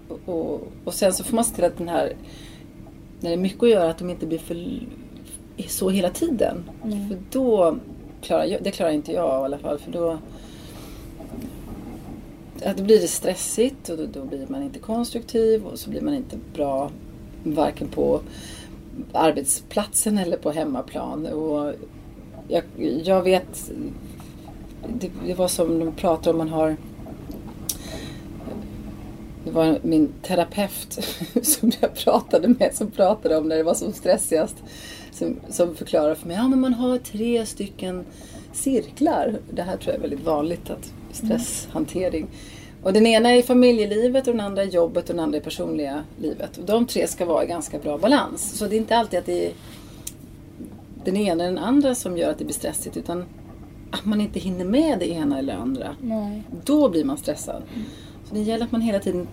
[0.07, 2.13] Och, och, och sen så får man se till att den här,
[3.19, 4.79] när det är mycket att göra, att de inte blir för
[5.67, 6.63] så hela tiden.
[6.81, 7.77] För då
[8.21, 9.77] klarar jag, det klarar inte jag i alla fall.
[9.77, 10.17] För då,
[12.63, 16.01] ja, då blir det stressigt och då, då blir man inte konstruktiv och så blir
[16.01, 16.91] man inte bra
[17.53, 18.21] varken på
[19.13, 21.25] arbetsplatsen eller på hemmaplan.
[21.25, 21.73] Och
[22.47, 22.63] jag,
[23.03, 23.71] jag vet
[24.87, 26.77] det, det var som de pratar om man har
[29.47, 30.99] det var min terapeut
[31.41, 34.55] som jag pratade med som pratade om när det var som stressigast.
[35.11, 38.05] Som, som förklarade för mig, ja men man har tre stycken
[38.53, 39.39] cirklar.
[39.51, 42.27] Det här tror jag är väldigt vanligt, att stresshantering.
[42.87, 46.03] Och den ena är familjelivet och den andra är jobbet och den andra är personliga
[46.21, 46.57] livet.
[46.57, 48.57] Och de tre ska vara i ganska bra balans.
[48.57, 49.53] Så det är inte alltid att det är
[51.03, 53.25] den ena eller den andra som gör att det blir stressigt utan
[53.91, 55.95] att man inte hinner med det ena eller det andra.
[56.01, 56.43] Nej.
[56.65, 57.63] Då blir man stressad.
[58.29, 59.27] Så det gäller att man hela tiden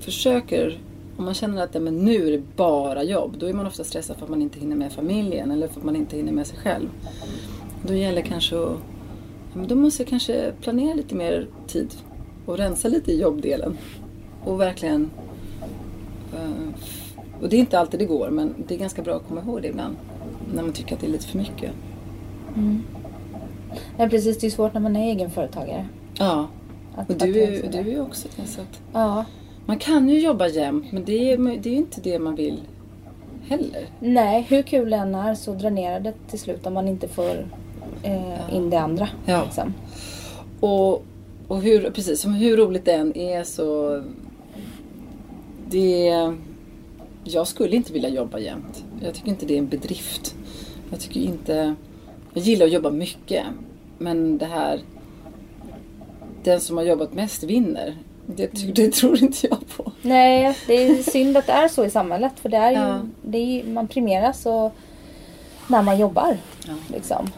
[0.00, 0.78] försöker
[1.16, 3.84] Om man känner att ja, men nu är det bara jobb, då är man ofta
[3.84, 6.46] stressad för att man inte hinner med familjen eller för att man inte hinner med
[6.46, 6.88] sig själv.
[7.86, 8.76] Då gäller kanske att,
[9.52, 11.94] ja, men då måste jag kanske planera lite mer tid
[12.48, 13.78] och rensa lite i jobbdelen.
[14.44, 15.10] Och verkligen
[16.34, 16.82] eh,
[17.42, 19.62] och det är inte alltid det går men det är ganska bra att komma ihåg
[19.62, 19.96] det ibland.
[20.54, 21.70] När man tycker att det är lite för mycket.
[23.96, 24.38] Ja, precis.
[24.38, 25.86] Det är svårt när man är egenföretagare.
[26.18, 26.48] Ja.
[26.96, 28.46] Att, Och du är, du är ju också det.
[28.46, 29.24] Så att Ja.
[29.66, 32.60] man kan ju jobba jämt men det är, det är inte det man vill
[33.48, 33.86] heller.
[34.00, 37.46] Nej, hur kul det än är så dränerar det till slut om man inte får
[38.02, 39.08] eh, in det andra.
[39.26, 39.42] Ja.
[39.44, 39.74] Liksom.
[40.60, 41.02] Och,
[41.48, 44.02] och hur, precis, som hur roligt det än är så...
[45.68, 46.12] Det...
[47.24, 48.84] Jag skulle inte vilja jobba jämt.
[49.02, 50.34] Jag tycker inte det är en bedrift.
[50.90, 51.74] Jag tycker inte...
[52.34, 53.44] Jag gillar att jobba mycket.
[53.98, 54.80] Men det här...
[56.44, 57.96] Den som har jobbat mest vinner.
[58.26, 59.92] Det, det tror inte jag på.
[60.02, 62.32] Nej, det är synd att det är så i samhället.
[62.36, 63.00] För det är ju, Ja.
[63.22, 64.72] det är ju, man premieras och,
[65.66, 66.36] när man jobbar.
[66.66, 66.74] Ja.
[66.92, 67.30] Liksom.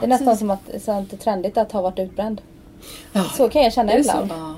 [0.00, 2.40] Det är nästan som att så att det är trendigt att ha varit utbränd.
[3.12, 4.10] Ja, Så kan jag känna det så?
[4.10, 4.30] ibland.
[4.30, 4.54] Ja.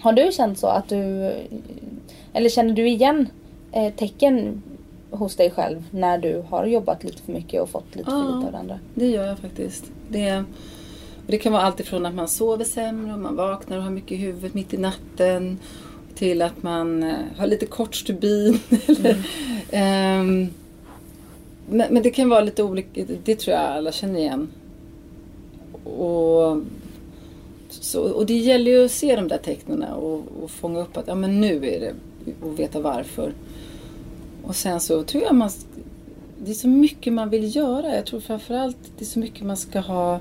[0.00, 1.32] Har du känt så att du...
[2.32, 3.28] Eller känner du igen
[3.72, 4.62] eh, tecken
[5.10, 8.24] hos dig själv när du har jobbat lite för mycket och fått lite för Ja.
[8.34, 8.78] lite av det andra?
[8.94, 9.84] Det gör jag faktiskt.
[10.08, 10.44] Det,
[11.26, 14.12] det kan vara allt ifrån att man sover sämre och man vaknar och har mycket
[14.12, 15.58] i huvudet mitt i natten
[16.14, 18.60] till att man eh, har lite kort stubin.
[18.88, 19.16] eller,
[19.70, 20.48] ehm,
[21.68, 24.48] men, men det kan vara lite olika, det tror jag alla känner igen.
[25.86, 26.62] Och,
[27.68, 31.06] så, och det gäller ju att se de där tecknen och, och fånga upp att
[31.06, 31.94] ja, men nu är det
[32.40, 33.32] och veta varför.
[34.42, 35.50] Och sen så tror jag man
[36.38, 37.96] det är så mycket man vill göra.
[37.96, 40.20] Jag tror framförallt det är så mycket man ska ha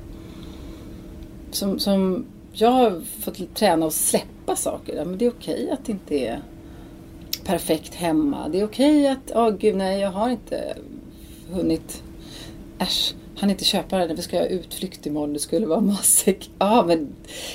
[1.51, 4.95] som, som jag har fått träna och släppa saker.
[4.95, 6.41] Ja, men det är okej att det inte är
[7.45, 8.49] perfekt hemma.
[8.49, 10.77] Det är okej att, åh gud nej jag har inte
[11.51, 12.03] hunnit,
[12.79, 15.33] äsch, han inte köpa det när vi ska ha utflykt imorgon.
[15.33, 16.49] Det skulle vara matsäck.
[16.59, 17.07] Ja men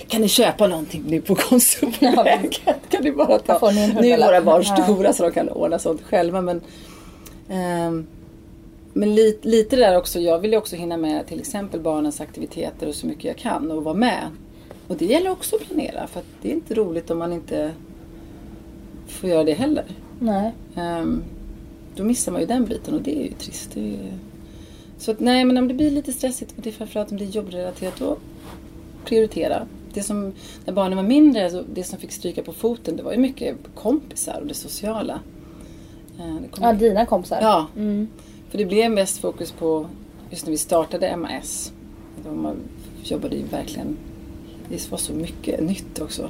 [0.09, 1.92] kan ni köpa någonting nu på Konsum?
[2.00, 2.38] Ja.
[2.88, 3.70] kan, ni bara ta.
[3.70, 4.85] Ni Nu är våra barn Ja.
[4.85, 6.40] stora så de kan ordna sånt själva.
[6.40, 6.61] Men,
[7.48, 8.06] ehm,
[8.92, 12.88] men lite, lite där också, jag vill ju också hinna med till exempel barnens aktiviteter
[12.88, 14.26] och så mycket jag kan och vara med.
[14.88, 17.72] Och det gäller också att planera för att det är inte roligt om man inte
[19.09, 19.85] får göra det heller.
[20.18, 20.52] Nej.
[20.76, 21.22] Ehm,
[21.96, 23.70] då missar man ju den biten och det är ju trist.
[23.74, 23.98] Det är ju...
[25.00, 27.24] Så att, nej men om det blir lite stressigt och det är framförallt om det
[27.24, 28.16] är jobbrelaterat då
[29.04, 29.66] prioritera.
[29.94, 30.32] Det som,
[30.64, 33.56] när barnen var mindre, så det som fick stryka på foten det var ju mycket
[33.74, 35.20] kompisar och det sociala.
[36.18, 37.38] Eh, det kom- Ja, dina kompisar.
[37.42, 38.08] Ja, Mm.
[38.50, 39.86] för det blev mest fokus på,
[40.30, 41.72] just när vi startade MAS.
[42.24, 42.56] Då man
[43.04, 43.96] jobbade ju verkligen,
[44.68, 46.28] det var så mycket nytt också.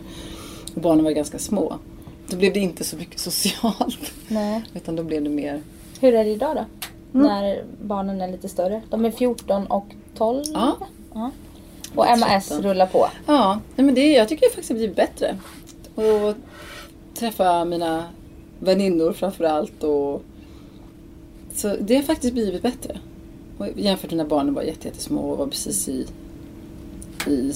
[0.74, 1.78] Och barnen var ganska små.
[2.28, 4.12] Då blev det inte så mycket socialt.
[4.28, 4.62] Nej.
[4.74, 5.62] Utan då blev det mer,
[6.00, 6.64] Hur är det idag då?
[7.14, 7.26] Mm.
[7.26, 8.82] När barnen är lite större.
[8.90, 10.44] De är 14 och 12.
[10.54, 10.76] Ja.
[11.14, 11.30] ja.
[11.94, 12.62] Och MAS 13.
[12.62, 13.06] rullar på.
[13.26, 15.36] ja, nej men det, jag tycker faktiskt det blivit bättre.
[15.94, 16.34] Och
[17.14, 18.04] träffa mina
[18.58, 20.22] väninnor framförallt och
[21.54, 22.98] så det har faktiskt blivit bättre.
[23.58, 26.06] Och jämfört med när barnen var jätte- jättesmå och var precis i,
[27.26, 27.52] i,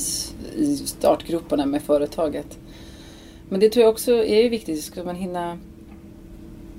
[0.56, 2.58] i startgroparna med företaget.
[3.48, 4.84] Men det tror jag också är viktigt.
[4.84, 5.58] Ska man hinna...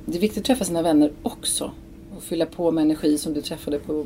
[0.06, 1.72] Det är viktigt att träffa sina vänner också.
[2.26, 4.06] Och fylla på med energi som du träffade på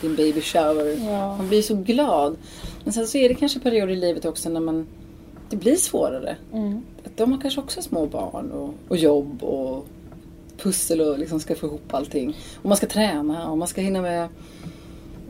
[0.00, 1.06] din baby shower.
[1.10, 1.36] Ja.
[1.36, 2.36] Man blir så glad.
[2.84, 4.86] Men sen så är det kanske perioder i livet också när man...
[5.50, 6.36] Det blir svårare.
[6.52, 6.82] Mm.
[7.04, 9.86] Att de har kanske också små barn och, och jobb och
[10.58, 12.36] pussel och liksom ska få ihop allting.
[12.62, 14.28] Och man ska träna och man ska hinna med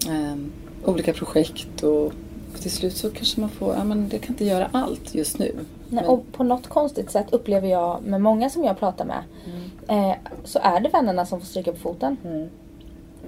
[0.09, 0.53] ehm,
[0.85, 2.13] olika projekt och
[2.61, 5.53] till slut så kanske man får, ja men jag kan inte göra allt just nu.
[5.55, 9.23] Nej, Men- och på något konstigt sätt upplever jag med många som jag pratar med
[9.47, 9.66] Mm.
[9.89, 10.13] Eh,
[10.45, 12.17] så är det vännerna som får stryka på foten.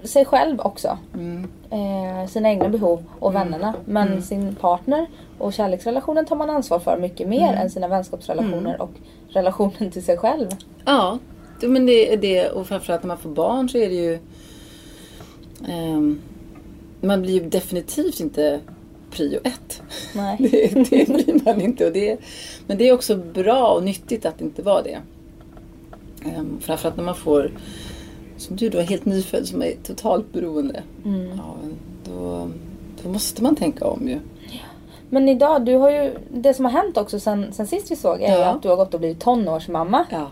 [0.02, 0.98] Sig själv också.
[1.14, 1.48] Mm.
[1.70, 3.74] Eh, sina egna behov och vännerna.
[3.84, 5.06] Men sin partner
[5.38, 7.60] och kärleksrelationen tar man ansvar för mycket mer Mm.
[7.60, 8.90] än sina vänskapsrelationer och
[9.28, 10.48] relationen till sig själv.
[10.84, 11.18] Ja,
[11.62, 14.18] men det är det och framförallt när man får barn så är det ju
[15.68, 16.20] ehm,
[17.00, 18.60] man blir ju definitivt inte
[19.10, 19.82] prio ett.
[20.14, 20.36] Nej.
[20.40, 21.86] Det, det blir man inte.
[21.86, 22.20] Och det,
[22.66, 24.98] men det är också bra och nyttigt att inte var det.
[26.24, 27.50] Um, framförallt när man får,
[28.36, 30.82] som du då, helt nyfödd som är totalt beroende.
[31.04, 31.28] Mm.
[31.36, 31.54] Ja,
[32.04, 32.48] då,
[33.02, 34.18] då måste man tänka om ju.
[35.10, 38.22] Men idag, du har ju, det som har hänt också sen, sen sist vi såg
[38.22, 38.44] är Ja.
[38.44, 40.04] att du har gått och blivit tonårsmamma.
[40.10, 40.26] Ja.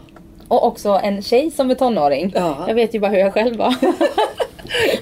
[0.48, 2.32] Och också en tjej som är tonåring.
[2.34, 2.56] Ja.
[2.68, 3.74] Jag vet ju bara hur jag själv var.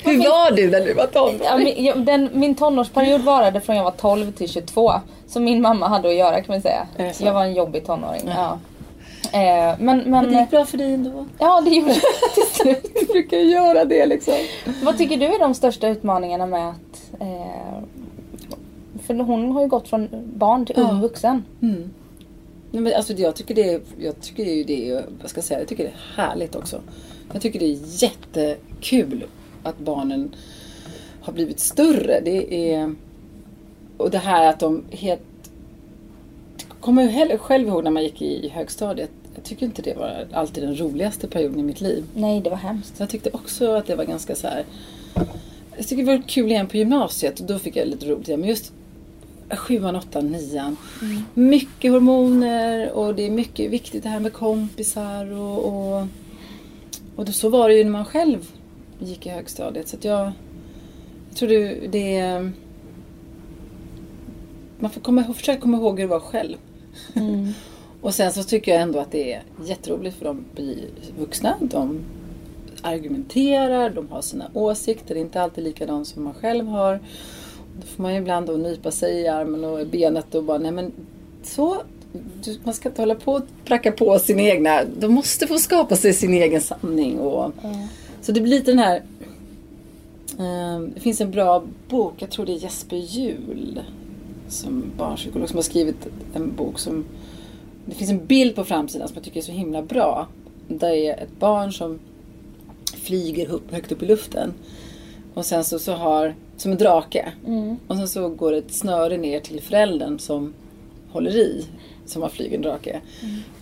[0.03, 1.41] Hur var du när du var tonåring?
[1.45, 4.93] Ja, min, jag- den, min tonårsperiod varade från jag var 12 till 22.
[5.26, 6.87] Så min mamma hade att göra kan man säga.
[7.20, 8.22] Jag var en jobbig tonåring.
[8.26, 8.59] Ja.
[9.33, 11.27] Eh, men, men, Men det gick bra för dig ändå.
[11.39, 12.01] Ja, det gjorde det
[12.35, 12.95] till slut.
[13.01, 14.35] Du brukar ju göra det liksom.
[14.83, 17.20] Vad tycker du är de största utmaningarna med att...
[17.20, 17.83] Eh,
[19.07, 21.01] för hon har ju gått från barn till ung Ja.
[21.03, 21.45] vuxen.
[21.62, 21.91] Mm.
[22.70, 25.45] Nej, men alltså, jag tycker det är, jag tycker ju det är, vad ska jag
[25.45, 26.81] säga, jag tycker det är härligt också.
[27.33, 29.25] Jag tycker det är jättekul
[29.62, 30.35] att barnen
[31.20, 32.20] har blivit större.
[32.25, 32.95] Det är,
[33.97, 35.20] och det här att de helt,
[36.85, 39.11] kommer jag heller själv ihåg när man gick i högstadiet.
[39.35, 42.05] Jag tycker inte det var alltid den roligaste perioden i mitt liv.
[42.14, 42.97] Nej, det var hemskt.
[42.97, 44.64] Så jag tyckte också att det var ganska så här.
[45.76, 48.41] Jag tycker det var kul igen på gymnasiet och då fick jag lite roligt igen.
[48.41, 48.72] Men just
[49.51, 50.76] sjuan, åttan, nian.
[51.35, 56.07] Mycket hormoner och det är mycket viktigt det här med kompisar och, och,
[57.16, 58.51] och då, så var det ju när man själv
[58.99, 59.89] gick i högstadiet.
[59.89, 60.32] Så att jag,
[61.28, 62.51] jag tror det, det.
[64.78, 66.57] Man får komma, försöka komma ihåg hur det var själv.
[68.01, 70.78] Och sen så tycker jag ändå att det är jätteroligt för de blir
[71.18, 71.57] vuxna.
[71.61, 72.01] De
[72.82, 75.14] argumenterar, de har sina åsikter.
[75.14, 77.01] Det är inte alltid likadant som man själv har.
[77.80, 80.59] Då får man ju ibland då nypa sig i armen och i benet och bara,
[80.59, 80.92] nej men
[81.42, 81.82] så.
[82.64, 84.84] Man ska inte hålla på och pracka på sin egna.
[84.84, 87.18] De måste få skapa sig sin egen sanning.
[87.18, 87.53] Och,
[88.20, 88.97] Så det blir lite den här...
[90.38, 93.80] eh, det finns en bra bok, jag tror det är Jesper Juhl
[94.49, 97.05] som barnpsykolog som har skrivit en bok som
[97.86, 100.28] det finns en bild på framsidan som jag tycker är så himla bra.
[100.68, 101.99] Där är ett barn som
[102.95, 104.55] flyger upp, högt upp i luften.
[105.34, 107.32] Och sen så, så har, som en drake.
[107.86, 110.55] Och sen så går det ett snöre ner till föräldern som
[111.11, 111.66] håller i.
[112.07, 113.01] Som har flygen drake.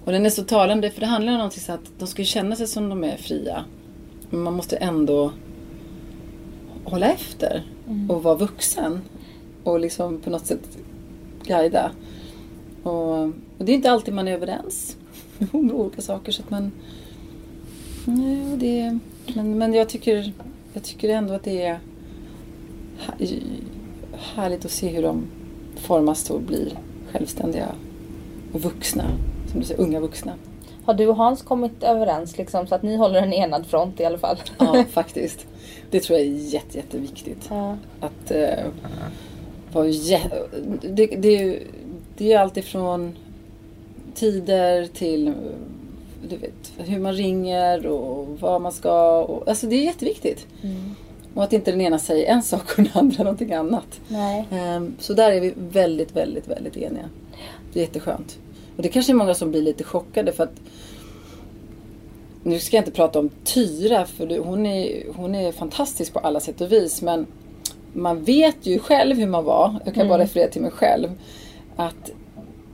[0.04, 2.56] Och den är så talande för det handlar om någonting så att de ska känna
[2.56, 3.64] sig som de är fria.
[4.30, 5.32] Men man måste ändå
[6.84, 7.62] hålla efter.
[8.08, 9.00] Och vara vuxen.
[9.64, 10.78] Och liksom på något sätt
[11.42, 11.92] guida.
[12.82, 14.96] Och, och det är inte alltid man är överens
[15.52, 16.32] om olika saker.
[16.32, 16.72] Så att man,
[18.04, 18.98] nej, det,
[19.34, 20.32] men, men jag tycker,
[20.72, 21.78] jag tycker ändå att det är
[24.12, 25.26] härligt att se hur de
[25.76, 26.78] formas och blir
[27.12, 27.68] självständiga
[28.52, 29.04] och vuxna.
[29.50, 30.32] Som du säger, unga vuxna.
[30.84, 34.04] Har du och Hans kommit överens liksom, så att ni håller en enad front i
[34.04, 34.36] alla fall?
[34.58, 35.46] Ja, faktiskt.
[35.90, 37.46] Det tror jag är jätte, jätteviktigt.
[37.48, 37.76] Ja.
[38.00, 38.64] Att eh,
[39.72, 40.46] vara jä-
[40.82, 41.62] det, det, är ju-
[42.16, 43.12] det är ju allt ifrån
[44.14, 45.32] tider till
[46.28, 49.18] du vet, hur man ringer och vad man ska.
[49.22, 50.46] Och, alltså det är jätteviktigt.
[51.34, 54.00] Och att inte den ena säger en sak och den andra någonting annat.
[54.08, 54.44] Nej.
[54.50, 57.08] Ehm, Så där är vi väldigt, väldigt, väldigt eniga.
[57.72, 58.38] Det är jätteskönt.
[58.76, 60.60] Och det kanske är många som blir lite chockade för att
[62.42, 66.40] nu ska jag inte prata om Tyra för hon är, hon är fantastisk på alla
[66.40, 67.26] sätt och vis men
[67.92, 69.80] man vet ju själv hur man var.
[69.84, 71.08] Jag kan bara referera till mig själv.
[71.76, 72.10] Att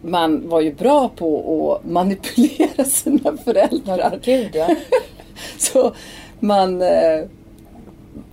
[0.02, 4.20] man var ju bra på att manipulera sina föräldrar.
[4.24, 4.68] Gud ja.
[5.58, 5.94] Så
[6.40, 7.24] man eh,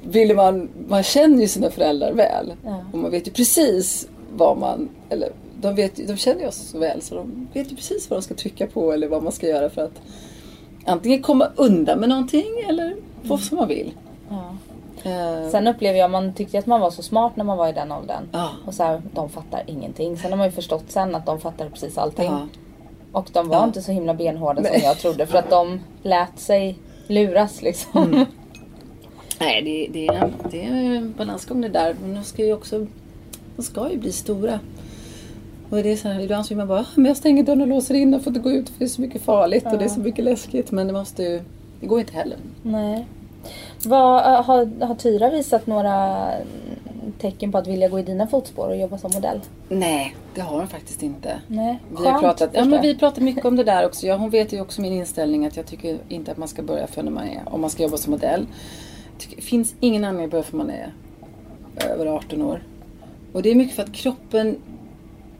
[0.03, 2.53] ville man, man känner ju sina föräldrar väl.
[2.63, 2.85] Ja.
[2.93, 5.29] Och man vet ju precis vad man, eller
[5.61, 8.23] de, vet, de känner ju oss så väl så de vet ju precis vad de
[8.23, 10.01] ska trycka på eller vad man ska göra för att
[10.85, 13.93] antingen komma undan med någonting eller få som man vill.
[15.05, 17.71] Eh, Sen upplever jag, man tyckte att man var så smart när man var i
[17.71, 18.23] den åldern.
[18.31, 18.49] Ja.
[18.65, 20.17] Och så här, de fattar ingenting.
[20.17, 22.25] Sen har man ju förstått sen att de fattar precis allting.
[22.31, 22.47] ja.
[23.11, 25.25] Och de var inte så himla benhårda som jag trodde.
[25.25, 26.77] För att de lät sig
[27.07, 28.25] luras liksom.
[29.39, 31.95] Nej, det, det, är, det är en balansgång det där.
[32.01, 32.85] Men de ska ju också
[33.55, 34.59] de ska ju bli stora.
[35.69, 37.61] Och det är så här, ibland så vill man bara, "Ah, men jag stänger dörren
[37.61, 39.77] och låser in och får inte gå ut för det är så mycket farligt och
[39.77, 40.71] det är så mycket läskigt.
[40.71, 41.41] Men det måste ju,
[41.79, 42.37] det går inte heller.
[42.63, 43.05] Nej.
[43.85, 46.29] Vad, äh, har, har Tyra visat några
[47.19, 49.41] tecken på att vilja gå i dina fotspår och jobba som modell?
[49.69, 51.39] Nej, det har hon faktiskt inte.
[51.47, 51.79] Nej.
[51.99, 54.07] Vi har, pratat, ja, men vi pratar mycket om det där också.
[54.07, 56.87] Ja, hon vet ju också min inställning att jag tycker inte att man ska börja
[56.87, 58.47] förrän man är, om man ska jobba som modell.
[59.17, 60.93] Det finns ingen anledning att börja förrän man är
[61.89, 62.63] över 18 år.
[63.33, 64.57] Och det är mycket för att kroppen,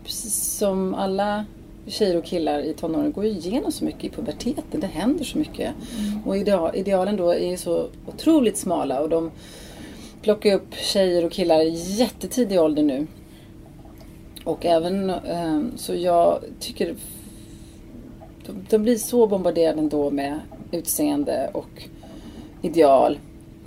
[0.03, 1.45] precis som alla
[1.87, 4.79] tjejer och killar i tonåren, går ju igenom så mycket i puberteten.
[4.79, 5.73] Det händer så mycket.
[6.25, 9.31] Och ideal, idealen då är ju så otroligt smala och de
[10.21, 13.07] plockar upp tjejer och killar i jättetidig ålder nu.
[14.43, 16.95] Och även eh, så jag tycker
[18.45, 20.39] de, de blir så bombarderade ändå med
[20.71, 21.83] utseende och
[22.61, 23.19] ideal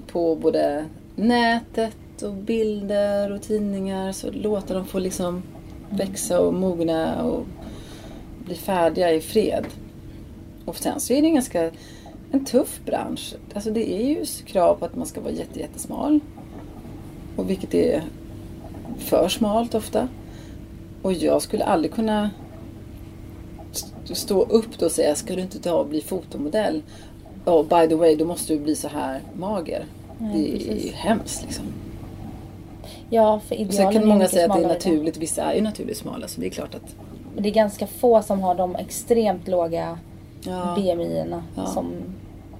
[0.06, 0.84] på både
[1.16, 4.12] nätet och bilder och tidningar.
[4.12, 5.42] Så låta dem få liksom
[5.90, 7.46] växa och mogna och
[8.48, 9.66] bli färdiga i fred.
[10.64, 11.70] Och sen så är det en ganska
[12.30, 13.34] en tuff bransch.
[13.54, 16.20] Alltså det är ju krav på att man ska vara jätte, jättesmal.
[17.36, 18.02] Och vilket är
[18.98, 20.08] för smalt ofta.
[21.02, 22.30] Och jag skulle aldrig kunna
[24.04, 26.82] stå upp då och säga, ska du inte ta och bli fotomodell?
[27.44, 29.84] Och by the way, då måste du bli så här mager.
[30.18, 30.86] det är precis.
[30.86, 31.64] ju hemskt liksom.
[33.10, 35.54] Ja, för Sen idealen kan är många mycket säga att det är naturligt, vissa är
[35.54, 36.94] ju naturligt smala så det är klart att
[37.38, 39.98] Det är ganska få som har de extremt låga
[40.40, 40.74] Ja.
[40.76, 41.42] BMI-erna.
[41.56, 41.66] Ja.
[41.66, 41.92] Som,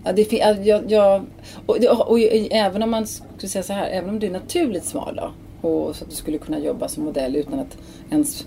[0.05, 1.25] Ja, det jag, jag,
[1.67, 2.19] och, och, och,
[2.51, 5.31] även om man skulle säga så här, även om du är naturligt smal då,
[5.69, 7.79] och så att du skulle kunna jobba som modell utan att
[8.11, 8.47] ens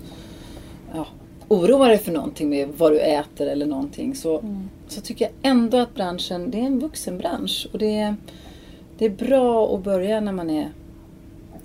[0.94, 1.06] ja,
[1.48, 4.42] oroa dig för någonting med vad du äter eller någonting så,
[4.88, 8.16] så tycker jag ändå att branschen, det är en vuxenbransch och det är,
[8.98, 10.72] det är bra att börja när man är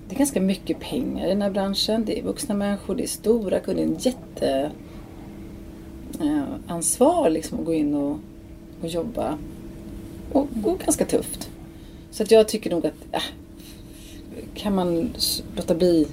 [0.08, 2.04] det är ganska mycket pengar i den här branschen.
[2.04, 3.82] Det är vuxna människor, det är stora kunder.
[3.82, 4.70] Det är en jätte
[7.00, 8.18] eh, liksom att gå in och,
[8.82, 9.38] och jobba.
[10.32, 11.50] Och, och ganska tufft.
[12.10, 13.22] Så att jag tycker nog att äh,
[14.54, 15.10] kan man
[15.56, 16.06] låta bli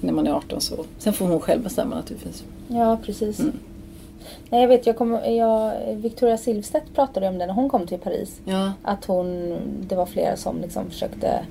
[0.00, 0.84] när man är 18 så.
[0.98, 2.44] Sen får hon själv bestämma naturligtvis.
[2.68, 3.40] ja, precis.
[3.40, 3.52] Mm.
[4.50, 7.98] Nej, jag vet, jag kommer, jag, Victoria Silvstedt pratade om det när hon kom till
[7.98, 8.40] Paris.
[8.44, 8.72] Ja.
[8.82, 9.58] Att hon,
[9.88, 11.44] det var flera som liksom försökte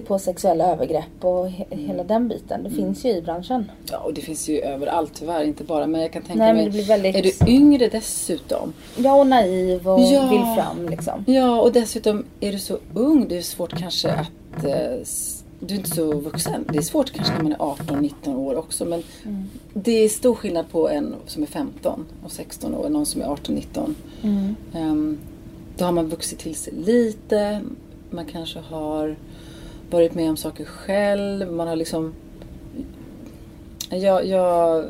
[0.00, 1.86] se på sexuella övergrepp och he, Mm.
[1.88, 2.62] hela den biten.
[2.62, 3.70] Det finns ju i branschen.
[3.90, 5.44] ja, och det finns ju överallt tyvärr.
[5.44, 6.68] Inte bara, men jag kan tänka Nej, mig.
[6.70, 8.72] det väldigt- Är du yngre dessutom?
[8.96, 10.28] Ja, och naiv och Ja.
[10.30, 11.24] vill fram liksom.
[11.26, 13.28] Ja, och dessutom är du så ung.
[13.28, 14.64] Det är svårt kanske att...
[14.64, 14.70] Eh,
[15.60, 16.64] du är inte så vuxen.
[16.72, 18.84] Det är svårt kanske när man är 18-19 år också.
[18.84, 19.02] Men
[19.74, 23.22] det är stor skillnad på en som är 15 och 16 år och någon som
[23.22, 23.94] är 18-19.
[24.22, 24.56] Mm.
[24.74, 25.18] Ehm,
[25.76, 27.60] då har man vuxit till sig lite.
[28.10, 29.16] Man kanske har
[29.90, 31.52] varit med om saker själv.
[31.52, 32.14] Man har liksom...
[33.90, 34.84] Jag, jag,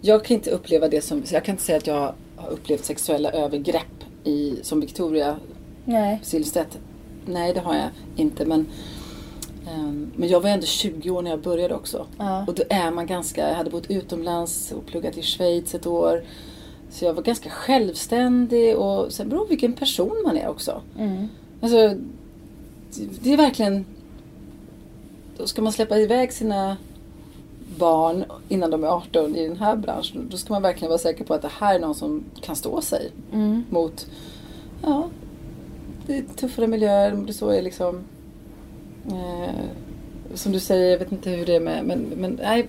[0.00, 1.22] jag kan inte uppleva det som...
[1.32, 5.36] Jag kan inte säga att jag har upplevt sexuella övergrepp i, som Victoria
[5.84, 6.20] Nej.
[6.22, 6.78] Silvstedt.
[7.26, 8.44] Nej, det har jag inte.
[8.44, 8.66] Men,
[9.68, 12.06] ehm, men jag var ändå 20 år när jag började också.
[12.18, 12.44] Ja.
[12.46, 13.48] Och då är man ganska...
[13.48, 16.22] Jag hade bott utomlands och pluggat i Schweiz ett år.
[16.90, 20.82] Så jag var ganska självständig och sen beror på vilken person man är också.
[20.98, 21.28] Mm.
[21.60, 21.94] Alltså,
[23.22, 23.84] det är verkligen...
[25.40, 26.76] Då ska man släppa iväg sina
[27.78, 30.28] barn innan de är 18 i den här branschen.
[30.30, 32.80] Då ska man verkligen vara säker på att det här är någon som kan stå
[32.80, 33.64] sig Mm.
[33.70, 34.06] mot...
[34.82, 35.08] Ja,
[36.06, 37.12] det är tuffare miljöer.
[37.26, 38.04] Det så är liksom...
[39.06, 39.64] Eh,
[40.34, 41.84] som du säger, jag vet inte hur det är med...
[41.84, 42.66] Men, men nej,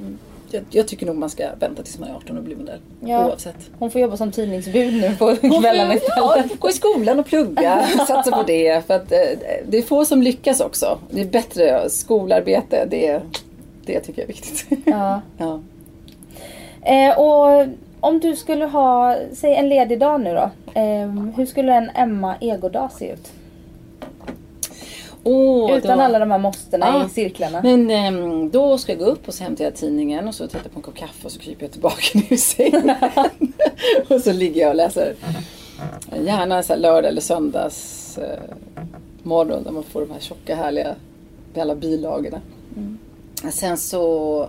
[0.54, 2.80] jag, jag tycker nog man ska vänta tills man är 18 och bli modell.
[3.00, 3.28] Ja.
[3.28, 3.56] Oavsett.
[3.80, 6.60] Hon får jobba som tidningsbud nu på kvällarna Ja, istället.
[6.60, 7.84] gå i skolan och plugga.
[8.08, 8.88] Satsa på det.
[8.88, 9.20] För att, eh,
[9.68, 11.00] det är få som lyckas också.
[11.10, 12.86] Det är bättre skolarbete.
[12.90, 13.22] Det,
[13.86, 14.66] det tycker jag är viktigt.
[14.86, 15.22] Ja.
[15.38, 15.60] Ja.
[16.84, 17.68] Eh, och
[18.00, 20.50] om du skulle ha, säg en ledig dag nu då.
[20.80, 23.32] Eh, hur skulle en Emma Egodag se ut?
[25.24, 27.06] Åh, Utan då- alla de här måstena Ah.
[27.06, 27.62] i cirklarna.
[27.64, 30.60] Men ehm, då ska jag gå upp och så hämtar jag tidningen och så tittar
[30.64, 32.92] jag på en kopp kaffe och så kryper jag tillbaka ner i sängen.
[34.08, 35.16] och så ligger jag och läser.
[36.26, 38.40] Gärna så lördag eller söndags eh,
[39.24, 40.96] morgon där man får de här tjocka härliga
[41.58, 42.42] alla bilagorna.
[43.52, 44.48] Sen så...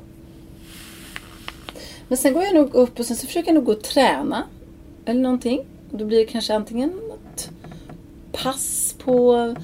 [2.09, 4.43] Men sen går jag nog upp och sen så försöker jag nog gå och träna.
[5.05, 5.59] Eller någonting.
[5.93, 7.51] Och då blir det kanske antingen något
[8.33, 9.55] pass på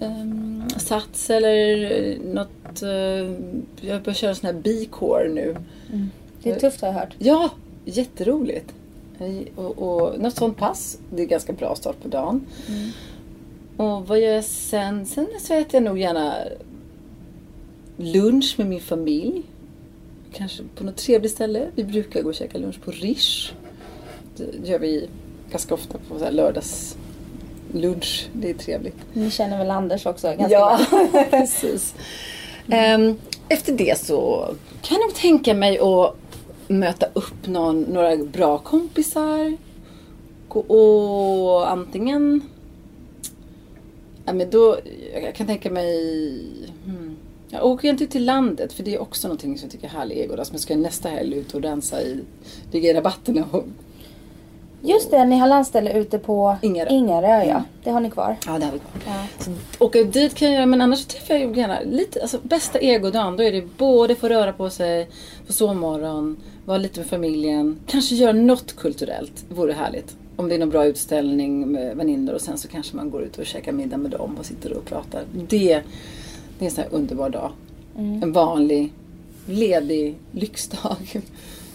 [0.00, 2.82] um, Sats eller något...
[2.82, 5.56] eh, jag börjar köra sån här B-core nu.
[6.42, 7.14] Det är tufft har jag hört.
[7.18, 7.50] Ja,
[7.84, 8.74] jätteroligt.
[9.56, 10.98] Och, och något sånt pass.
[11.10, 12.46] Det är ganska bra start på dagen.
[13.76, 15.06] Och vad gör jag sen?
[15.06, 16.34] Sen så äter jag nog gärna
[17.96, 19.42] lunch med min familj.
[20.32, 21.66] Kanske på något trevligt ställe.
[21.74, 23.52] Vi brukar gå och käka lunch på Rish.
[24.36, 25.08] Det gör vi
[25.50, 26.96] ganska ofta på så lördags
[27.80, 28.28] lunch.
[28.32, 28.96] Det är trevligt.
[29.12, 30.80] Ni känner väl Anders också ganska Ja,
[31.30, 31.94] precis.
[32.68, 33.16] Ehm,
[33.48, 36.16] efter det så kan jag nog tänka mig att
[36.68, 39.56] möta upp någon, några bra kompisar.
[40.48, 42.42] Och antingen...
[44.24, 44.76] Ja, men då,
[45.22, 46.42] jag kan tänka mig...
[46.84, 47.16] Hmm,
[47.48, 50.18] jag åker inte till landet för det är också någonting som jag tycker är härlig
[50.18, 50.50] egodas.
[50.50, 52.20] Men ska jag nästa helg ut och rensa i,
[52.72, 53.64] ligga i rabatterna och
[54.86, 56.90] Just det, ni har landställe ute på Ingarö.
[56.90, 57.62] Ingarö ja.
[57.84, 58.36] Det har ni kvar.
[58.46, 59.02] Ja, det har vi kvar.
[59.06, 59.44] Ja.
[59.44, 59.50] Så
[59.84, 63.42] åka dit kan jag göra, men annars träffar jag gärna lite, alltså bästa egodagen, då
[63.42, 65.08] är det både få röra på sig
[65.46, 70.16] på sovmorgon, vara lite med familjen, kanske göra något kulturellt, vore härligt.
[70.36, 73.38] Om det är någon bra utställning med väninnor och sen så kanske man går ut
[73.38, 75.22] och käkar middag med dem och sitter och pratar.
[75.32, 75.82] Det, det är
[76.64, 77.50] en sån här underbar dag.
[77.96, 78.92] En vanlig,
[79.46, 80.96] ledig lyxdag.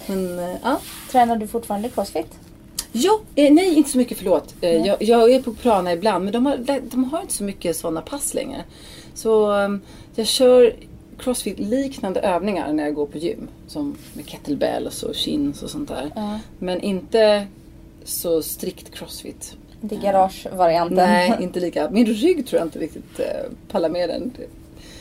[0.07, 0.79] Men, eh, ja.
[1.11, 2.27] Tränar du fortfarande crossfit?
[2.91, 4.55] Ja, eh, nej inte så mycket förlåt.
[4.61, 7.75] Eh, jag, jag är på Prana ibland men de har, de har inte så mycket
[7.75, 8.63] sådana pass längre.
[9.13, 9.69] Så eh,
[10.15, 10.75] jag kör
[11.17, 13.47] crossfit-liknande övningar när jag går på gym.
[13.67, 16.11] Som med kettlebells och chins och sånt där.
[16.15, 16.39] Ja.
[16.59, 17.47] Men inte
[18.03, 19.55] så strikt crossfit.
[19.81, 20.97] Det är garagevarianten.
[20.97, 21.89] Nej, inte lika.
[21.89, 24.31] Min rygg tror jag inte riktigt eh, pallar med den.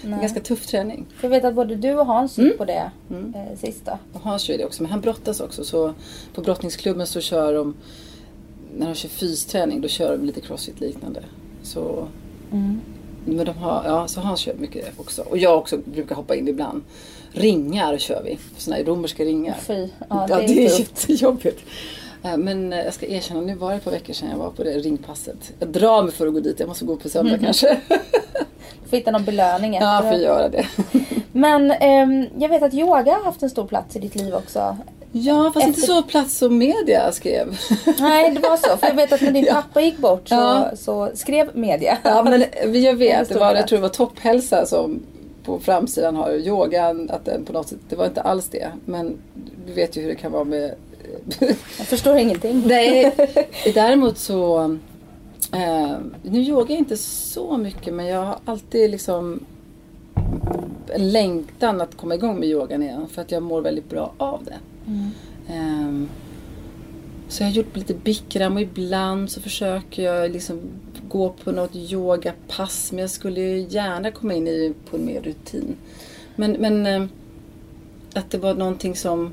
[0.02, 0.20] Det Nej.
[0.20, 1.06] ganska tuff träning.
[1.16, 3.34] För jag vet att både du och Hans gick på det Mm.
[3.34, 3.98] eh, sista.
[4.12, 5.64] Och Hans kör det också, men han brottas också.
[5.64, 5.94] Så
[6.34, 7.74] på brottningsklubben så kör de,
[8.76, 11.22] när de kör fysträning, då kör de lite crossfit-liknande.
[11.62, 12.08] Så,
[12.52, 12.80] Mm.
[13.24, 15.22] men de har, ja, så Hans kör mycket det också.
[15.22, 16.82] Och jag också brukar hoppa in ibland.
[17.32, 19.56] Ringar kör vi, såna här romerska ringar.
[19.60, 19.88] Fy.
[20.08, 21.58] Ja, Ja, det, det är är jättejobbigt.
[22.24, 24.50] Eh, Men eh, jag ska erkänna, nu var det ett par veckor sedan jag var
[24.50, 25.52] på det ringpasset.
[25.58, 27.80] Jag drar mig för att gå dit, jag måste gå på söndag kanske.
[28.90, 30.08] Får hitta någon belöning Ja, efter.
[30.10, 30.66] för att göra det.
[31.32, 34.76] Men ehm, jag vet att yoga har haft en stor plats i ditt liv också.
[35.12, 37.58] Ja, fast inte Efter- så plats som media skrev.
[37.98, 38.76] Nej, det var så.
[38.76, 39.54] För jag vet att när din Ja.
[39.54, 40.70] pappa gick bort så, Ja.
[40.76, 41.98] så skrev media.
[42.02, 42.44] Ja, men
[42.82, 43.28] jag vet.
[43.28, 45.02] Det var, jag tror det var topphälsa som
[45.44, 47.10] på framsidan har yogan.
[47.10, 48.68] Att den på något sätt, det var inte alls det.
[48.84, 49.16] Men
[49.66, 50.74] du vet ju hur det kan vara med...
[51.78, 52.62] Jag förstår ingenting.
[52.66, 53.14] Nej,
[53.74, 54.62] däremot så...
[55.52, 59.40] Eh, nu yogar jag inte så mycket men jag har alltid liksom
[60.88, 63.08] en längtan att komma igång med yogan igen.
[63.08, 64.58] För att jag mår väldigt bra av det.
[64.86, 65.10] Mm.
[65.48, 66.08] Ehm,
[67.28, 70.60] så jag har gjort lite bikram och ibland så försöker jag liksom
[71.08, 72.92] gå på något yogapass.
[72.92, 75.76] Men jag skulle ju gärna komma in i på en mer rutin.
[76.36, 77.08] Men, men ehm,
[78.14, 79.32] att det var någonting som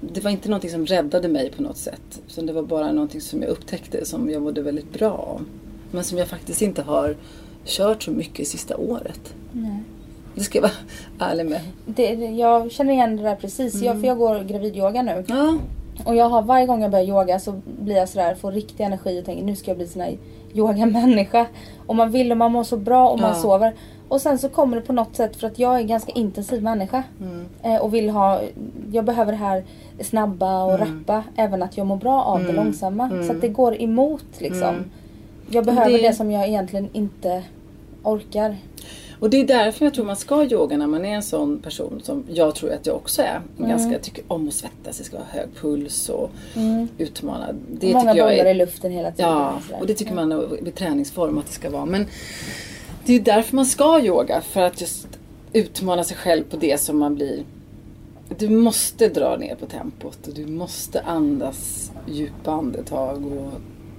[0.00, 2.20] det var inte någonting som räddade mig på något sätt.
[2.28, 5.44] Utan det var bara någonting som jag upptäckte som jag mådde väldigt bra av.
[5.90, 7.16] Men som jag faktiskt inte har
[7.64, 9.34] kört så mycket sista året.
[9.52, 9.80] Nej.
[10.34, 11.60] Det ska jag vara ärlig med.
[11.86, 13.74] Det- jag känner igen det där precis.
[13.74, 13.86] Mm.
[13.86, 15.24] Jag, för jag går gravidyoga nu.
[15.28, 15.58] Ja,
[16.04, 19.20] Och jag har varje gång jag börjar yoga så blir jag sådär, får riktig energi
[19.20, 20.18] och tänker nu ska jag bli sån här
[20.54, 21.46] yogamänniska.
[21.86, 23.42] Och man vill och man mår så bra och man Ja.
[23.42, 23.74] sover.
[24.08, 26.62] Och sen så kommer det på något sätt för att jag är en ganska intensiv
[26.62, 27.02] människa.
[27.20, 27.46] Mm.
[27.62, 28.40] Eh, och vill ha,
[28.92, 29.64] jag behöver det här
[30.00, 30.98] snabba och Mm.
[30.98, 31.24] rappa.
[31.36, 32.56] Även att jag mår bra av det Mm.
[32.56, 33.04] långsamma.
[33.04, 33.26] Mm.
[33.26, 34.62] Så att det går emot liksom.
[34.68, 34.90] Mm.
[35.50, 36.12] Jag behöver Det- det...
[36.14, 37.42] som jag egentligen inte
[38.02, 38.56] orkar.
[39.20, 42.00] Och det är därför jag tror man ska yoga när man är en sån person
[42.04, 43.40] som jag tror att jag också är.
[43.58, 43.70] Mm.
[43.70, 46.30] Ganska, jag tycker om att svettas, det ska vara hög puls och
[46.98, 47.46] utmana.
[47.72, 49.30] Det Många tycker jag bollar är, i luften hela tiden.
[49.30, 51.84] Ja, och det tycker man är med träningsform att det ska vara.
[51.86, 52.06] Men
[53.06, 54.40] det är därför man ska yoga.
[54.40, 55.08] För att just
[55.52, 57.44] utmana sig själv på det som man blir.
[58.38, 63.26] Du måste dra ner på tempot och du måste andas djupa andetag.
[63.26, 63.52] Och,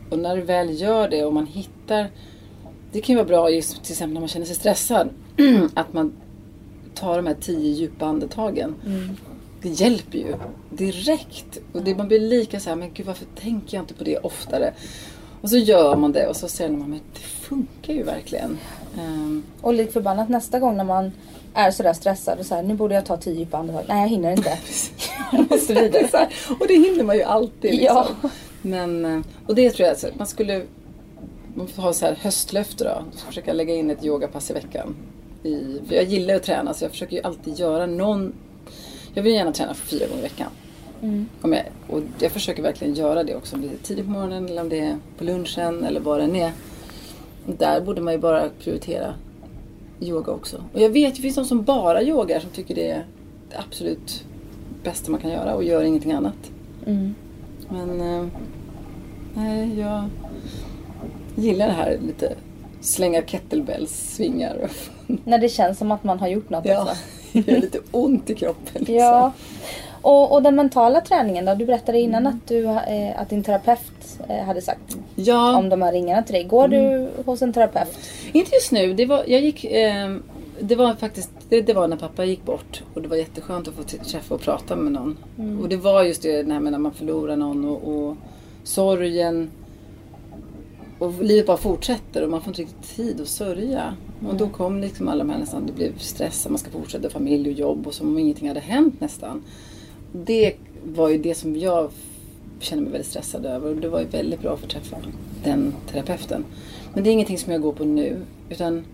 [0.09, 2.09] och när du väl gör det och man hittar
[2.91, 5.09] det kan ju vara bra just till exempel när man känner sig stressad.
[5.73, 6.13] att man
[6.95, 8.75] tar de här tio djupa andetagen.
[8.85, 9.09] Mm.
[9.61, 10.35] Det hjälper ju
[10.69, 11.59] direkt.
[11.73, 14.17] Och det, man blir lika så här, men gud varför tänker jag inte på det
[14.17, 14.73] oftare?
[15.41, 18.57] Och så gör man det och så ser man, men det funkar ju verkligen.
[18.97, 21.11] Ehm, Och lik förbannat nästa gång när man
[21.53, 23.83] är sådär stressad och så här, nu borde jag ta tio djupa andetag.
[23.87, 24.49] Nej jag hinner inte.
[25.31, 26.07] jag måste det vidare.
[26.13, 26.27] här,
[26.59, 27.71] och det hinner man ju alltid.
[27.71, 28.05] Liksom.
[28.21, 28.29] Ja.
[28.61, 30.63] Men, eh, och det tror jag, så att man skulle
[31.57, 33.19] man får ha så här höstlöfte då.
[33.27, 34.95] Försöka lägga in ett yogapass i veckan.
[35.43, 38.33] I, jag gillar att träna så jag försöker ju alltid göra någon...
[39.13, 40.49] Jag vill gärna träna för fyra gånger i veckan.
[41.01, 41.29] Mm.
[41.41, 43.55] Om jag, och jag försöker verkligen göra det också.
[43.55, 46.23] Om det är tidigt på morgonen eller om det är på lunchen eller vad det
[46.23, 46.51] än är.
[47.57, 49.13] Där borde man ju bara prioritera
[49.99, 50.63] yoga också.
[50.73, 53.05] Och jag vet, det finns de som bara yogar som tycker det är
[53.49, 54.23] det absolut
[54.83, 56.51] bästa man kan göra och gör ingenting annat.
[56.85, 57.15] Mm.
[57.69, 58.27] Men eh,
[59.33, 60.09] nej, jag
[61.35, 62.35] gillar det här lite
[62.81, 64.69] slänga kettlebells, svingar.
[65.23, 66.95] När det känns som att man har gjort något Ja, också.
[67.33, 68.73] det gör lite ont i kroppen.
[68.73, 68.95] Liksom.
[68.95, 69.31] Ja.
[70.01, 71.55] Och, och den mentala träningen då?
[71.55, 73.79] Du berättade innan att, du, eh, att din terapeut
[74.45, 75.57] hade sagt ja.
[75.57, 76.43] om de här ringarna till dig.
[76.43, 76.91] Går Mm.
[77.15, 77.97] du hos en terapeut?
[78.33, 78.93] Inte just nu.
[78.93, 80.15] Det var, jag gick, eh,
[80.59, 82.83] det var faktiskt det, det var när pappa gick bort.
[82.93, 85.17] Och det var jätteskönt att få träffa och prata med någon.
[85.61, 88.15] Och det var just det här med när man förlorar någon och, och
[88.63, 89.49] sorgen.
[90.99, 93.95] Och livet bara fortsätter och man får inte riktigt tid att sörja.
[94.29, 97.09] Och då kom liksom alla de här nästan, det blev stress att man ska fortsätta
[97.09, 99.43] familj och jobb och som om ingenting hade hänt nästan.
[100.11, 100.53] Det
[100.83, 101.91] var ju det som jag
[102.59, 104.97] kände mig väldigt stressad över och det var ju väldigt bra att få träffa
[105.43, 106.45] den terapeuten.
[106.93, 108.85] Men det är ingenting som jag går på nu utan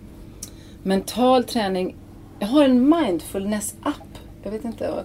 [0.82, 1.94] mental träning.
[2.40, 4.18] Jag har en mindfulness-app.
[4.42, 4.90] Jag vet inte.
[4.90, 5.04] vad-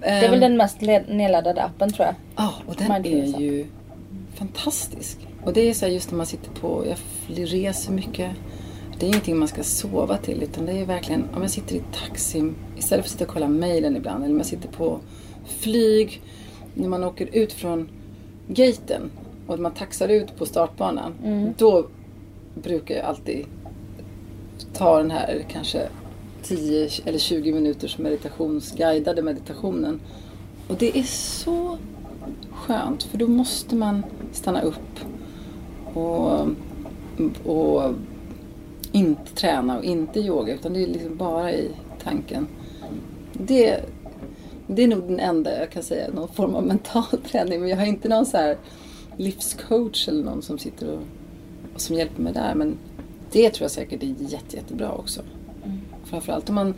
[0.00, 2.14] Det är väl Ehm, den mest nedladdade appen tror jag.
[2.36, 3.66] Ja, och den är ju
[4.34, 5.18] fantastisk.
[5.44, 6.96] Och det är så här just när man sitter på, jag
[7.52, 8.30] reser mycket.
[8.98, 11.80] Det är ingenting man ska sova till utan det är verkligen, om jag sitter i
[11.92, 14.98] taxi istället för att sitta och kolla mejlen ibland eller om jag sitter på
[15.46, 16.22] flyg,
[16.76, 17.88] när man åker ut från
[18.48, 19.10] gaten
[19.46, 21.14] och man taxar ut på startbanan.
[21.58, 21.86] Då
[22.54, 23.46] brukar jag alltid
[24.72, 25.88] ta den här kanske
[26.42, 30.00] 10 eller 20 minuters meditationsguidade meditationen.
[30.68, 31.78] Och det är så
[32.50, 35.00] skönt för då måste man stanna upp
[35.94, 36.48] och,
[37.44, 37.94] och
[38.92, 41.70] inte träna och inte yoga utan det är liksom bara i
[42.04, 42.46] tanken.
[43.32, 43.80] Det,
[44.66, 47.60] det är nog den enda jag kan säga, någon form av mental träning.
[47.60, 48.56] Men jag har inte någon så här
[49.16, 51.00] livscoach eller någon som sitter och,
[51.74, 52.54] och som hjälper mig där.
[52.54, 52.78] Men
[53.32, 55.20] det tror jag säkert är jätte, jättebra också.
[55.64, 55.80] Mm.
[56.04, 56.74] Framförallt om man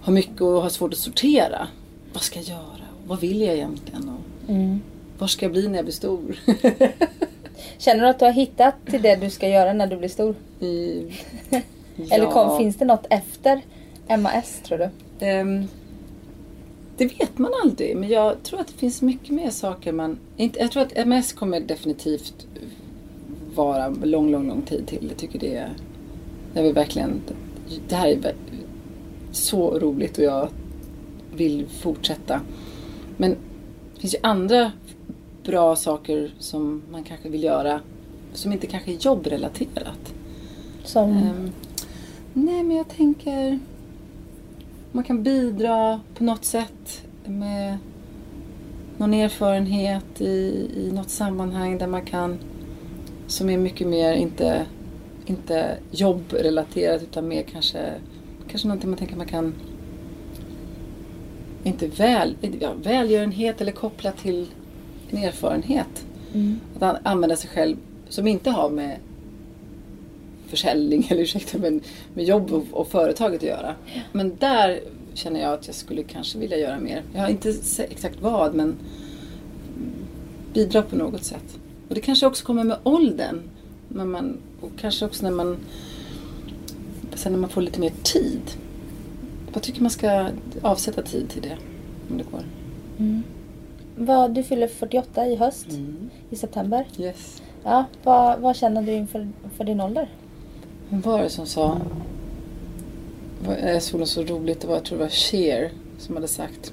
[0.00, 1.68] har mycket och har svårt att sortera.
[2.12, 2.86] Vad ska jag göra?
[3.06, 4.08] Vad vill jag egentligen?
[4.08, 4.80] Och mm.
[5.18, 6.36] Var ska jag bli när jag blir stor?
[7.78, 10.34] Känner du att du har hittat till det du ska göra när du blir stor?
[10.60, 11.04] I,
[11.50, 11.60] ja.
[12.10, 13.60] Eller kom, finns det något efter
[14.18, 15.26] MAS tror du?
[15.26, 15.68] Um,
[16.96, 17.96] det vet man aldrig.
[17.96, 20.18] Men jag tror att det finns mycket mer saker man...
[20.36, 22.46] Inte, jag tror att MS kommer definitivt
[23.54, 25.06] vara lång, lång, lång tid till.
[25.08, 25.72] Jag tycker det är...
[26.54, 27.20] Jag vill verkligen...
[27.88, 28.34] Det här är
[29.32, 30.48] så roligt och jag
[31.34, 32.40] vill fortsätta.
[33.16, 33.30] Men
[33.94, 34.72] det finns ju andra
[35.44, 37.80] bra saker som man kanske vill göra
[38.32, 40.14] som inte kanske är jobbrelaterat.
[40.84, 41.10] Som?
[41.10, 41.52] Um,
[42.32, 43.58] nej men jag tänker
[44.92, 47.78] man kan bidra på något sätt med
[48.96, 52.38] någon erfarenhet i, i något sammanhang där man kan
[53.26, 54.66] som är mycket mer, inte,
[55.26, 57.92] inte jobbrelaterat utan mer kanske,
[58.48, 59.54] kanske någonting man tänker man kan
[61.64, 64.46] inte väl, ja, välgörenhet eller kopplat till
[65.10, 66.06] en erfarenhet.
[66.34, 66.60] Mm.
[66.80, 67.76] Att använda sig själv
[68.08, 68.96] som inte har med
[70.52, 71.80] försäljning eller ursäkta men
[72.14, 73.74] med jobb och, och företaget att göra.
[73.94, 74.00] Ja.
[74.12, 74.80] Men där
[75.14, 77.02] känner jag att jag skulle kanske vilja göra mer.
[77.14, 77.54] Jag har inte
[77.90, 78.76] exakt vad men
[80.52, 81.58] bidra på något sätt.
[81.88, 83.40] Och det kanske också kommer med åldern.
[83.88, 85.56] När man, och kanske också när man
[87.14, 88.40] sen när man får lite mer tid.
[89.52, 90.28] Vad tycker man ska
[90.62, 91.56] avsätta tid till det?
[92.10, 92.44] Om det går.
[92.98, 93.22] Mm.
[93.96, 96.10] Vad, du fyller 48 i höst, mm.
[96.30, 96.86] i september.
[96.98, 97.42] Yes.
[97.64, 100.08] Ja, vad, vad känner du inför för din ålder?
[100.92, 101.80] Vem var det som sa?
[103.62, 104.60] Jag såg något så roligt.
[104.60, 106.72] Det var, jag tror det var Cher som hade sagt.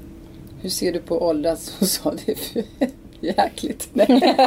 [0.61, 1.75] Hur ser du på åldras?
[1.79, 2.63] Hon sa det för
[3.19, 3.89] jäkligt.
[3.93, 4.37] Nej.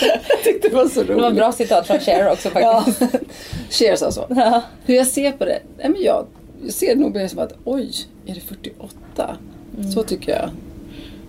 [0.00, 1.16] jag tyckte det var så roligt.
[1.16, 3.00] Det var bra citat från Cher också faktiskt.
[3.00, 3.18] Ja.
[3.70, 4.26] Cher sa så.
[4.28, 4.62] Ja.
[4.84, 5.62] Hur jag ser på det?
[5.78, 6.26] Nej, men jag,
[6.64, 7.92] jag ser det nog mer som att oj,
[8.26, 9.36] är det 48?
[9.78, 9.90] Mm.
[9.90, 10.50] Så tycker jag.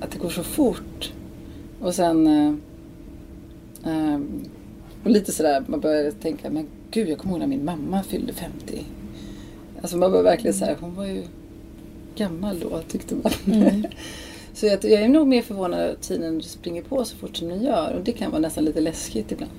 [0.02, 1.14] Att det går så fort.
[1.82, 2.28] Och sen...
[2.28, 2.54] Eh,
[3.94, 4.20] eh,
[5.04, 6.68] och lite sådär, man börjar tänka, men
[6.98, 8.84] gud jag kommer ihåg när min mamma fyllde 50.
[9.82, 11.24] Alltså man var verkligen så här, hon var ju
[12.16, 13.32] gammal då tyckte man.
[13.46, 13.84] Mm.
[14.54, 17.64] så jag, jag är nog mer förvånad att tiden springer på så fort som den
[17.64, 19.52] gör och det kan vara nästan lite läskigt ibland.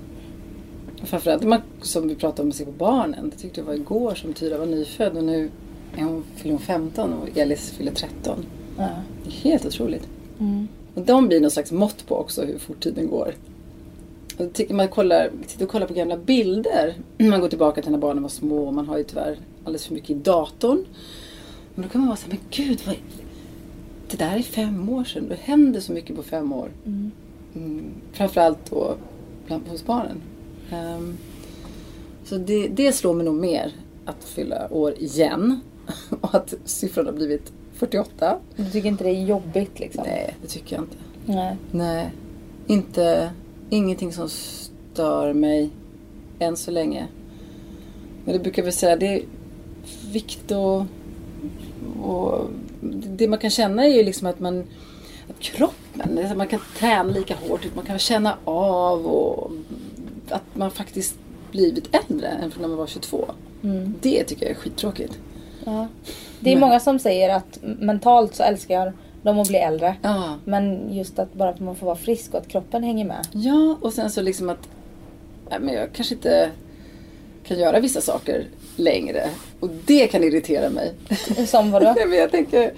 [1.02, 3.30] Framförallt man, som vi pratade om att se på barnen.
[3.30, 5.50] Det tyckte jag var igår som Tyra var nyfödd och nu
[5.96, 8.46] är hon, fyller hon 15 och Elis fyller 13.
[8.78, 8.88] Ja.
[9.24, 10.08] Det är helt otroligt.
[10.40, 10.68] Mm.
[10.94, 13.34] Och de blir någon slags mått på också hur fort tiden går.
[14.70, 16.94] Man kollar, sitter och kollar på gamla bilder.
[17.18, 19.94] Man går tillbaka till när barnen var små och man har ju tyvärr alldeles för
[19.94, 20.84] mycket i datorn.
[21.74, 22.96] Men då kan man vara så här, men gud, vad,
[24.10, 25.28] det där är fem år sedan.
[25.28, 26.70] Det händer så mycket på fem år.
[26.86, 27.10] Mm.
[27.54, 28.96] Mm, framförallt då
[29.46, 30.22] bland, hos barnen.
[30.72, 31.18] Um,
[32.24, 33.72] så det, det slår mig nog mer
[34.04, 35.60] att fylla år igen.
[36.20, 38.38] och att siffran har blivit 48.
[38.56, 40.04] Du tycker inte det är jobbigt liksom?
[40.06, 40.96] Nej, det tycker jag inte.
[41.26, 41.56] Nej.
[41.70, 42.10] Nej.
[42.66, 43.30] Inte,
[43.70, 45.70] ingenting som stör mig
[46.38, 47.06] än så länge.
[48.24, 49.22] Men det brukar vi säga, det är
[50.12, 50.84] vikt och,
[52.02, 52.50] och
[52.90, 54.64] det man kan känna är ju liksom att man
[55.28, 59.50] att kroppen, man kan träna lika hårt, man kan känna av och
[60.28, 61.18] att man faktiskt
[61.50, 63.24] blivit äldre än när man var 22.
[63.62, 63.94] Mm.
[64.00, 65.18] Det tycker jag är skittråkigt.
[65.64, 65.88] Ja.
[66.40, 66.60] Det är Men.
[66.60, 68.92] många som säger att mentalt så älskar
[69.22, 69.96] de att bli äldre.
[70.02, 70.38] Ja.
[70.44, 73.26] Men just att bara att man får vara frisk och att kroppen hänger med.
[73.32, 74.68] Ja, och sen så liksom att
[75.50, 76.50] nej, men jag kanske inte
[77.44, 78.46] kan göra vissa saker
[78.76, 79.28] längre.
[79.60, 80.94] Och det kan irritera mig.
[81.46, 81.94] Som vadå?
[82.12, 82.72] jag tänker,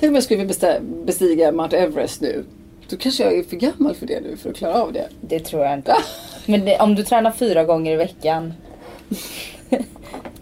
[0.00, 0.44] tänk om jag skulle
[1.04, 2.44] bestiga Mount Everest nu.
[2.88, 5.08] Då kanske jag är för gammal för det nu för att klara av det.
[5.20, 5.96] Det tror jag inte.
[6.46, 8.54] Men det, om du tränar fyra gånger i veckan.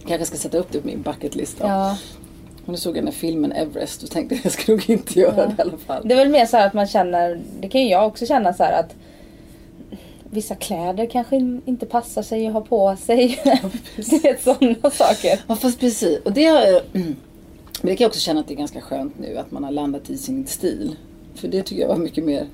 [0.07, 1.57] kanske ska sätta upp det på min bucketlist.
[1.61, 1.97] Ja.
[2.69, 5.35] Och nu såg jag den här filmen Everest och tänkte jag ska nog inte göra
[5.37, 5.47] ja.
[5.47, 6.09] det i alla fall.
[6.09, 8.63] Det är väl mer så att man känner, det kan ju jag också känna så
[8.63, 8.95] att
[10.31, 13.41] vissa kläder kanske inte passar sig att ha på sig.
[13.45, 13.59] Ja,
[13.97, 15.41] det är sådana saker.
[15.47, 16.19] Ja fast precis.
[16.25, 17.17] Och det, har, men
[17.83, 20.11] det kan jag också känna att det är ganska skönt nu att man har landat
[20.11, 20.97] i sin stil.
[21.35, 22.47] För det tycker jag var mycket mer,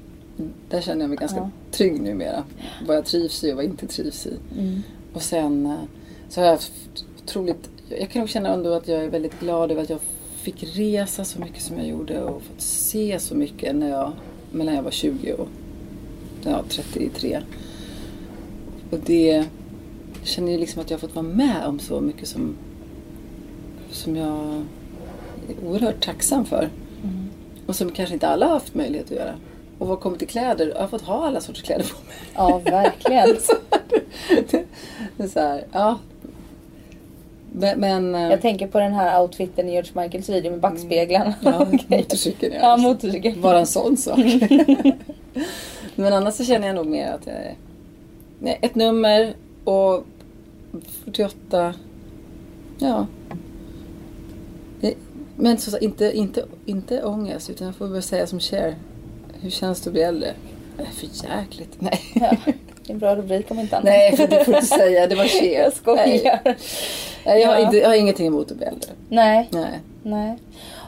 [0.70, 1.50] där känner jag mig ganska ja.
[1.70, 2.44] trygg numera.
[2.86, 4.36] Vad jag trivs i och vad jag inte trivs i.
[4.58, 4.82] Mm.
[5.14, 5.76] Och sen
[6.28, 6.72] så har jag haft
[7.22, 10.00] otroligt jag kan nog känna ändå att jag är väldigt glad över att jag
[10.42, 14.12] fick resa så mycket som jag gjorde och fått se så mycket när jag,
[14.52, 15.48] mellan jag var 20 och
[16.44, 17.40] ja, 33.
[18.90, 19.44] Och det
[20.24, 22.56] jag känner ju liksom att jag har fått vara med om så mycket som,
[23.90, 24.64] som jag
[25.48, 26.70] är oerhört tacksam för.
[27.02, 27.30] Mm.
[27.66, 29.34] Och som kanske inte alla har haft möjlighet att göra.
[29.78, 32.16] Och vad kommer till kläder, jag har fått ha alla sorters kläder på mig.
[32.34, 33.36] Ja, verkligen.
[34.50, 34.66] det
[35.24, 35.98] är så här, ja.
[37.56, 41.34] Men, men eh, Jag tänker på den här outfiten i George Michaels video med backspeglarna.
[41.42, 41.84] ja, Okej.
[41.88, 42.60] motorcykeln ja.
[42.60, 43.40] Ja, motorcykeln.
[43.40, 44.18] Bara en sån sak.
[45.94, 47.54] men annars så känner jag nog mer att jag är
[48.38, 49.34] nej, ett nummer
[49.64, 50.04] och
[51.04, 51.74] 48,
[52.78, 53.06] ja.
[54.80, 54.94] Det-
[55.36, 58.74] Men så, inte, inte, inte ångest utan jag får väl säga som Cher.
[59.40, 60.28] Hur känns det att bli äldre?
[60.78, 61.06] Är för
[61.38, 61.76] jäkligt.
[61.78, 62.00] Nej.
[62.14, 62.36] Ja,
[62.86, 63.84] det är en bra rubrik om inte annat.
[63.84, 65.06] Nej, för det får du säga.
[65.06, 65.60] Det var Cher.
[65.62, 66.40] Jag skojar.
[66.44, 66.56] Nej.
[67.26, 67.64] Nej, jag, har Ja.
[67.64, 68.90] inte, jag har ingenting emot att bli äldre.
[69.08, 69.80] Nej, Nej.
[70.02, 70.38] nej.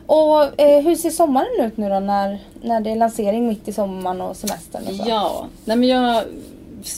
[0.06, 3.72] Och eh, hur ser sommaren ut nu då när, när det är lansering mitt i
[3.72, 5.04] sommaren och semestern och så?
[5.08, 6.22] Ja, nej men jag,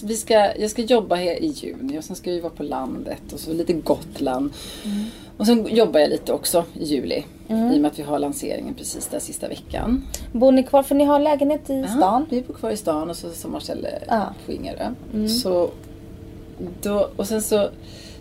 [0.04, 3.32] vi ska, jag ska jobba här i juni och sen ska vi vara på landet
[3.32, 4.52] och så lite Gotland.
[5.38, 7.24] Och sen jobbar jag lite också i juli.
[7.48, 10.02] I och med att vi har lanseringen precis där sista veckan.
[10.32, 10.82] Bor ni kvar?
[10.82, 12.26] För ni har lägenhet i Ja, stan?
[12.30, 14.24] vi bor kvar i stan och så sommarställe Ja.
[14.46, 14.90] på Ingarö.
[15.42, 15.70] Så
[16.82, 17.68] då, och sen så,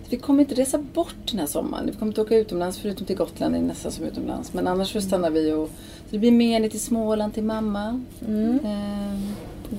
[0.10, 1.86] vi kommer inte resa bort den här sommaren.
[1.86, 4.54] Vi kommer inte åka utomlands förutom till Gotland, det är nästan som utomlands.
[4.54, 8.02] Men annars så stannar vi och, så det blir mer ner till Småland till mamma.
[8.28, 8.60] Mm.
[8.66, 9.20] Eh,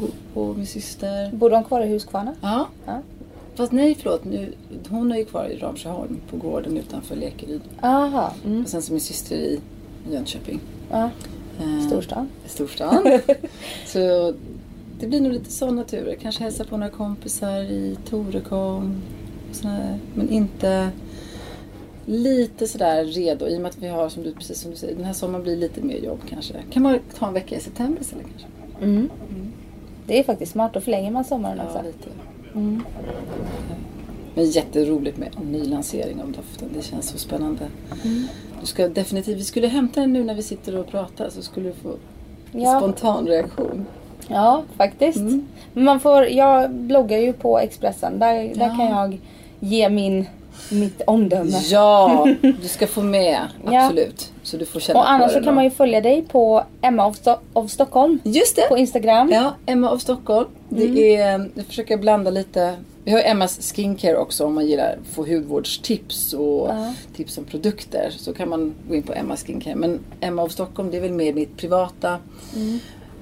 [0.01, 1.31] på, på min syster.
[1.33, 2.35] Bor de kvar i Huskvarna?
[2.41, 2.67] Ja.
[2.87, 2.99] Ja.
[3.59, 4.25] Fast nej, förlåt.
[4.25, 4.53] Nu,
[4.89, 7.61] hon är ju kvar i Ramsjöholm på gården utanför Lekeryd.
[7.81, 8.35] Aha.
[8.45, 8.63] Mm.
[8.63, 9.61] Och sen så min syster i
[10.11, 10.61] Jönköping.
[10.91, 11.11] Ja.
[11.61, 12.29] Eh, Storstan.
[12.47, 13.21] Storstan.
[13.87, 14.35] så
[15.01, 16.15] det blir nog lite sådana turer.
[16.15, 19.01] Kanske hälsa på några kompisar i Torekov.
[20.15, 20.91] Men inte
[22.07, 24.95] lite sådär redo i och med att vi har, som du, precis som du säger,
[24.97, 26.55] den här sommaren blir lite mer jobb kanske.
[26.71, 28.49] Kan man ta en vecka i september istället kanske?
[28.85, 29.11] Mm.
[30.07, 31.83] Det är faktiskt smart, då förlänger man sommaren Ja, också.
[31.83, 32.09] lite.
[32.59, 32.83] Mm.
[34.35, 36.69] Men jätteroligt med en ny lansering av doften.
[36.77, 37.61] Det känns så spännande.
[38.61, 41.69] Du ska definitivt, vi skulle hämta den nu när vi sitter och pratar så skulle
[41.69, 41.89] du få
[42.53, 42.79] en Ja.
[42.81, 43.87] spontan reaktion.
[44.29, 45.19] Ja, faktiskt.
[45.19, 45.47] Mm.
[45.73, 48.19] Men man får, jag bloggar ju på Expressen.
[48.19, 48.77] Där, där Ja.
[48.77, 49.21] kan jag
[49.61, 50.27] ge min,
[50.71, 51.51] mitt omdöme.
[51.71, 53.39] Ja, du ska få med.
[53.71, 53.85] Ja.
[53.85, 54.33] Absolut.
[54.43, 55.53] Så du får känna Och annars så kan då.
[55.53, 58.69] man ju följa dig på Emma of, Sto- of Stockholm Just det!
[58.69, 59.31] på Instagram.
[59.33, 60.49] Ja, Emma av Stockholm.
[60.69, 62.75] Det är, jag försöker blanda lite.
[63.05, 66.95] Vi har Emmas skincare också om man gillar att få hudvårdstips och Ja.
[67.17, 68.11] tips om produkter.
[68.17, 69.75] Så kan man gå in på Emma skincare.
[69.75, 72.19] Men Emma av Stockholm det är väl mer mitt privata.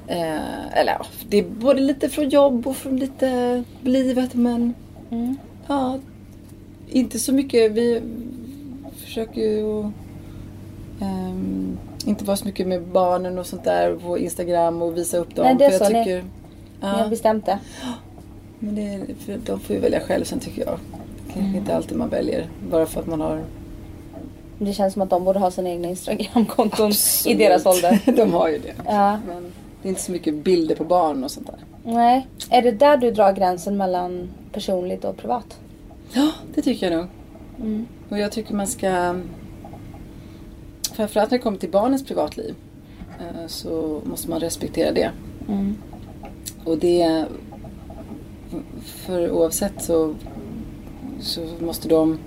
[0.07, 4.74] Eh, eller ja, det är både lite från jobb och från lite livet men
[5.11, 5.37] Mm.
[5.66, 5.99] ja,
[6.91, 7.72] inte så mycket.
[7.72, 8.03] Vi
[9.05, 9.80] försöker ju
[11.01, 15.34] ehm, inte vara så mycket med barnen och sånt där på Instagram och visa upp
[15.34, 15.45] dem.
[15.45, 16.22] Nej, det är för jag så, ni- tycker,
[16.80, 17.59] Ni har ja, bestämt det.
[18.59, 20.78] men det, är- för de får ju välja själv sen tycker jag.
[21.26, 23.45] Det kanske inte alltid man väljer bara för att man har
[24.59, 26.93] Det känns som att de borde ha sina egna Instagramkonton
[27.26, 28.01] i deras ålder.
[28.16, 28.72] de har ju det.
[28.87, 29.18] Ja.
[29.28, 31.93] Men det är inte så mycket bilder på barn och sånt där.
[31.93, 32.26] Nej.
[32.51, 35.59] Är det där du drar gränsen mellan personligt och privat?
[36.13, 37.09] Ja, det tycker jag nog.
[37.61, 37.87] Mm.
[38.09, 39.21] Och jag tycker man ska...
[40.93, 42.55] Framförallt när det kommer till barnens privatliv
[43.21, 45.11] eh, så måste man respektera det.
[45.49, 45.77] Mm.
[46.65, 47.25] Och det...
[48.85, 50.15] För oavsett så,
[51.21, 52.19] så måste de...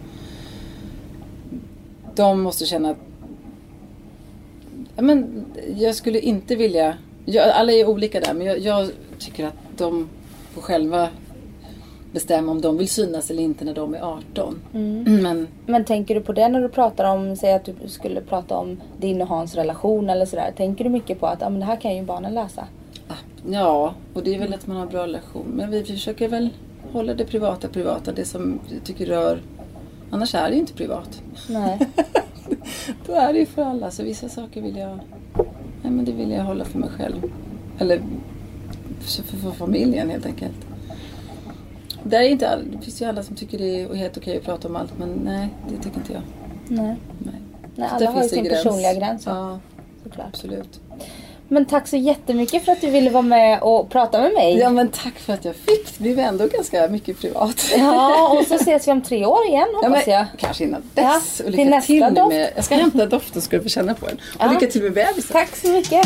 [2.15, 2.97] De måste känna att...
[4.95, 6.97] Ja, men jag skulle inte vilja...
[7.25, 10.09] Jag, alla är olika där men jag, jag tycker att de
[10.53, 11.09] får själva
[12.11, 14.59] bestämma om de vill synas eller inte när de är 18.
[14.73, 15.21] Mm.
[15.23, 18.57] Men Men tänker du på det när du pratar om, säg att du skulle prata
[18.57, 20.53] om din och Hans relation eller sådär.
[20.57, 22.67] Tänker du mycket på att ah, men det här kan ju barnen läsa?
[23.07, 23.13] Ah,
[23.47, 25.45] Ja, och det är väl att man har en bra relation.
[25.55, 26.49] Men vi försöker väl
[26.91, 28.11] hålla det privata privata.
[28.11, 29.41] Det som vi tycker rör...
[30.11, 31.21] Annars är det ju inte privat.
[31.49, 31.79] Nej.
[33.05, 33.91] Då är det ju för alla.
[33.91, 34.99] Så vissa saker vill jag...
[35.81, 37.31] Nej, men det vill jag hålla för mig själv.
[37.79, 38.01] Eller
[38.99, 40.68] för, för, för familjen helt enkelt.
[42.03, 44.43] Där är inte all, det finns ju alla som tycker det är helt okej att
[44.43, 44.91] prata om allt.
[44.97, 46.21] Men nej, det tycker inte jag.
[46.67, 46.95] Nej.
[47.19, 47.35] Nej.
[47.75, 48.63] Nej alla har ju sin gräns.
[48.63, 49.23] personliga gräns.
[49.25, 49.31] Ja.
[49.51, 49.59] Ja,
[50.03, 50.27] Såklart.
[50.27, 50.79] absolut.
[51.51, 54.57] Men tack så jättemycket för att du ville vara med och prata med mig.
[54.57, 55.97] Ja, men tack för att jag fick.
[55.97, 57.65] Det blev ändå ganska mycket privat.
[57.77, 60.25] Ja, och så ses vi om tre år igen Ja, hoppas men, jag.
[60.37, 61.37] Kanske innan Ja, dess.
[61.37, 62.29] till och lycka nästa till, nu doft.
[62.33, 62.49] med...
[62.55, 64.15] Jag ska hämta doften så ska du få känna på den.
[64.15, 64.51] Och Ja.
[64.51, 65.31] lycka till med bebisen.
[65.31, 66.05] Tack så mycket.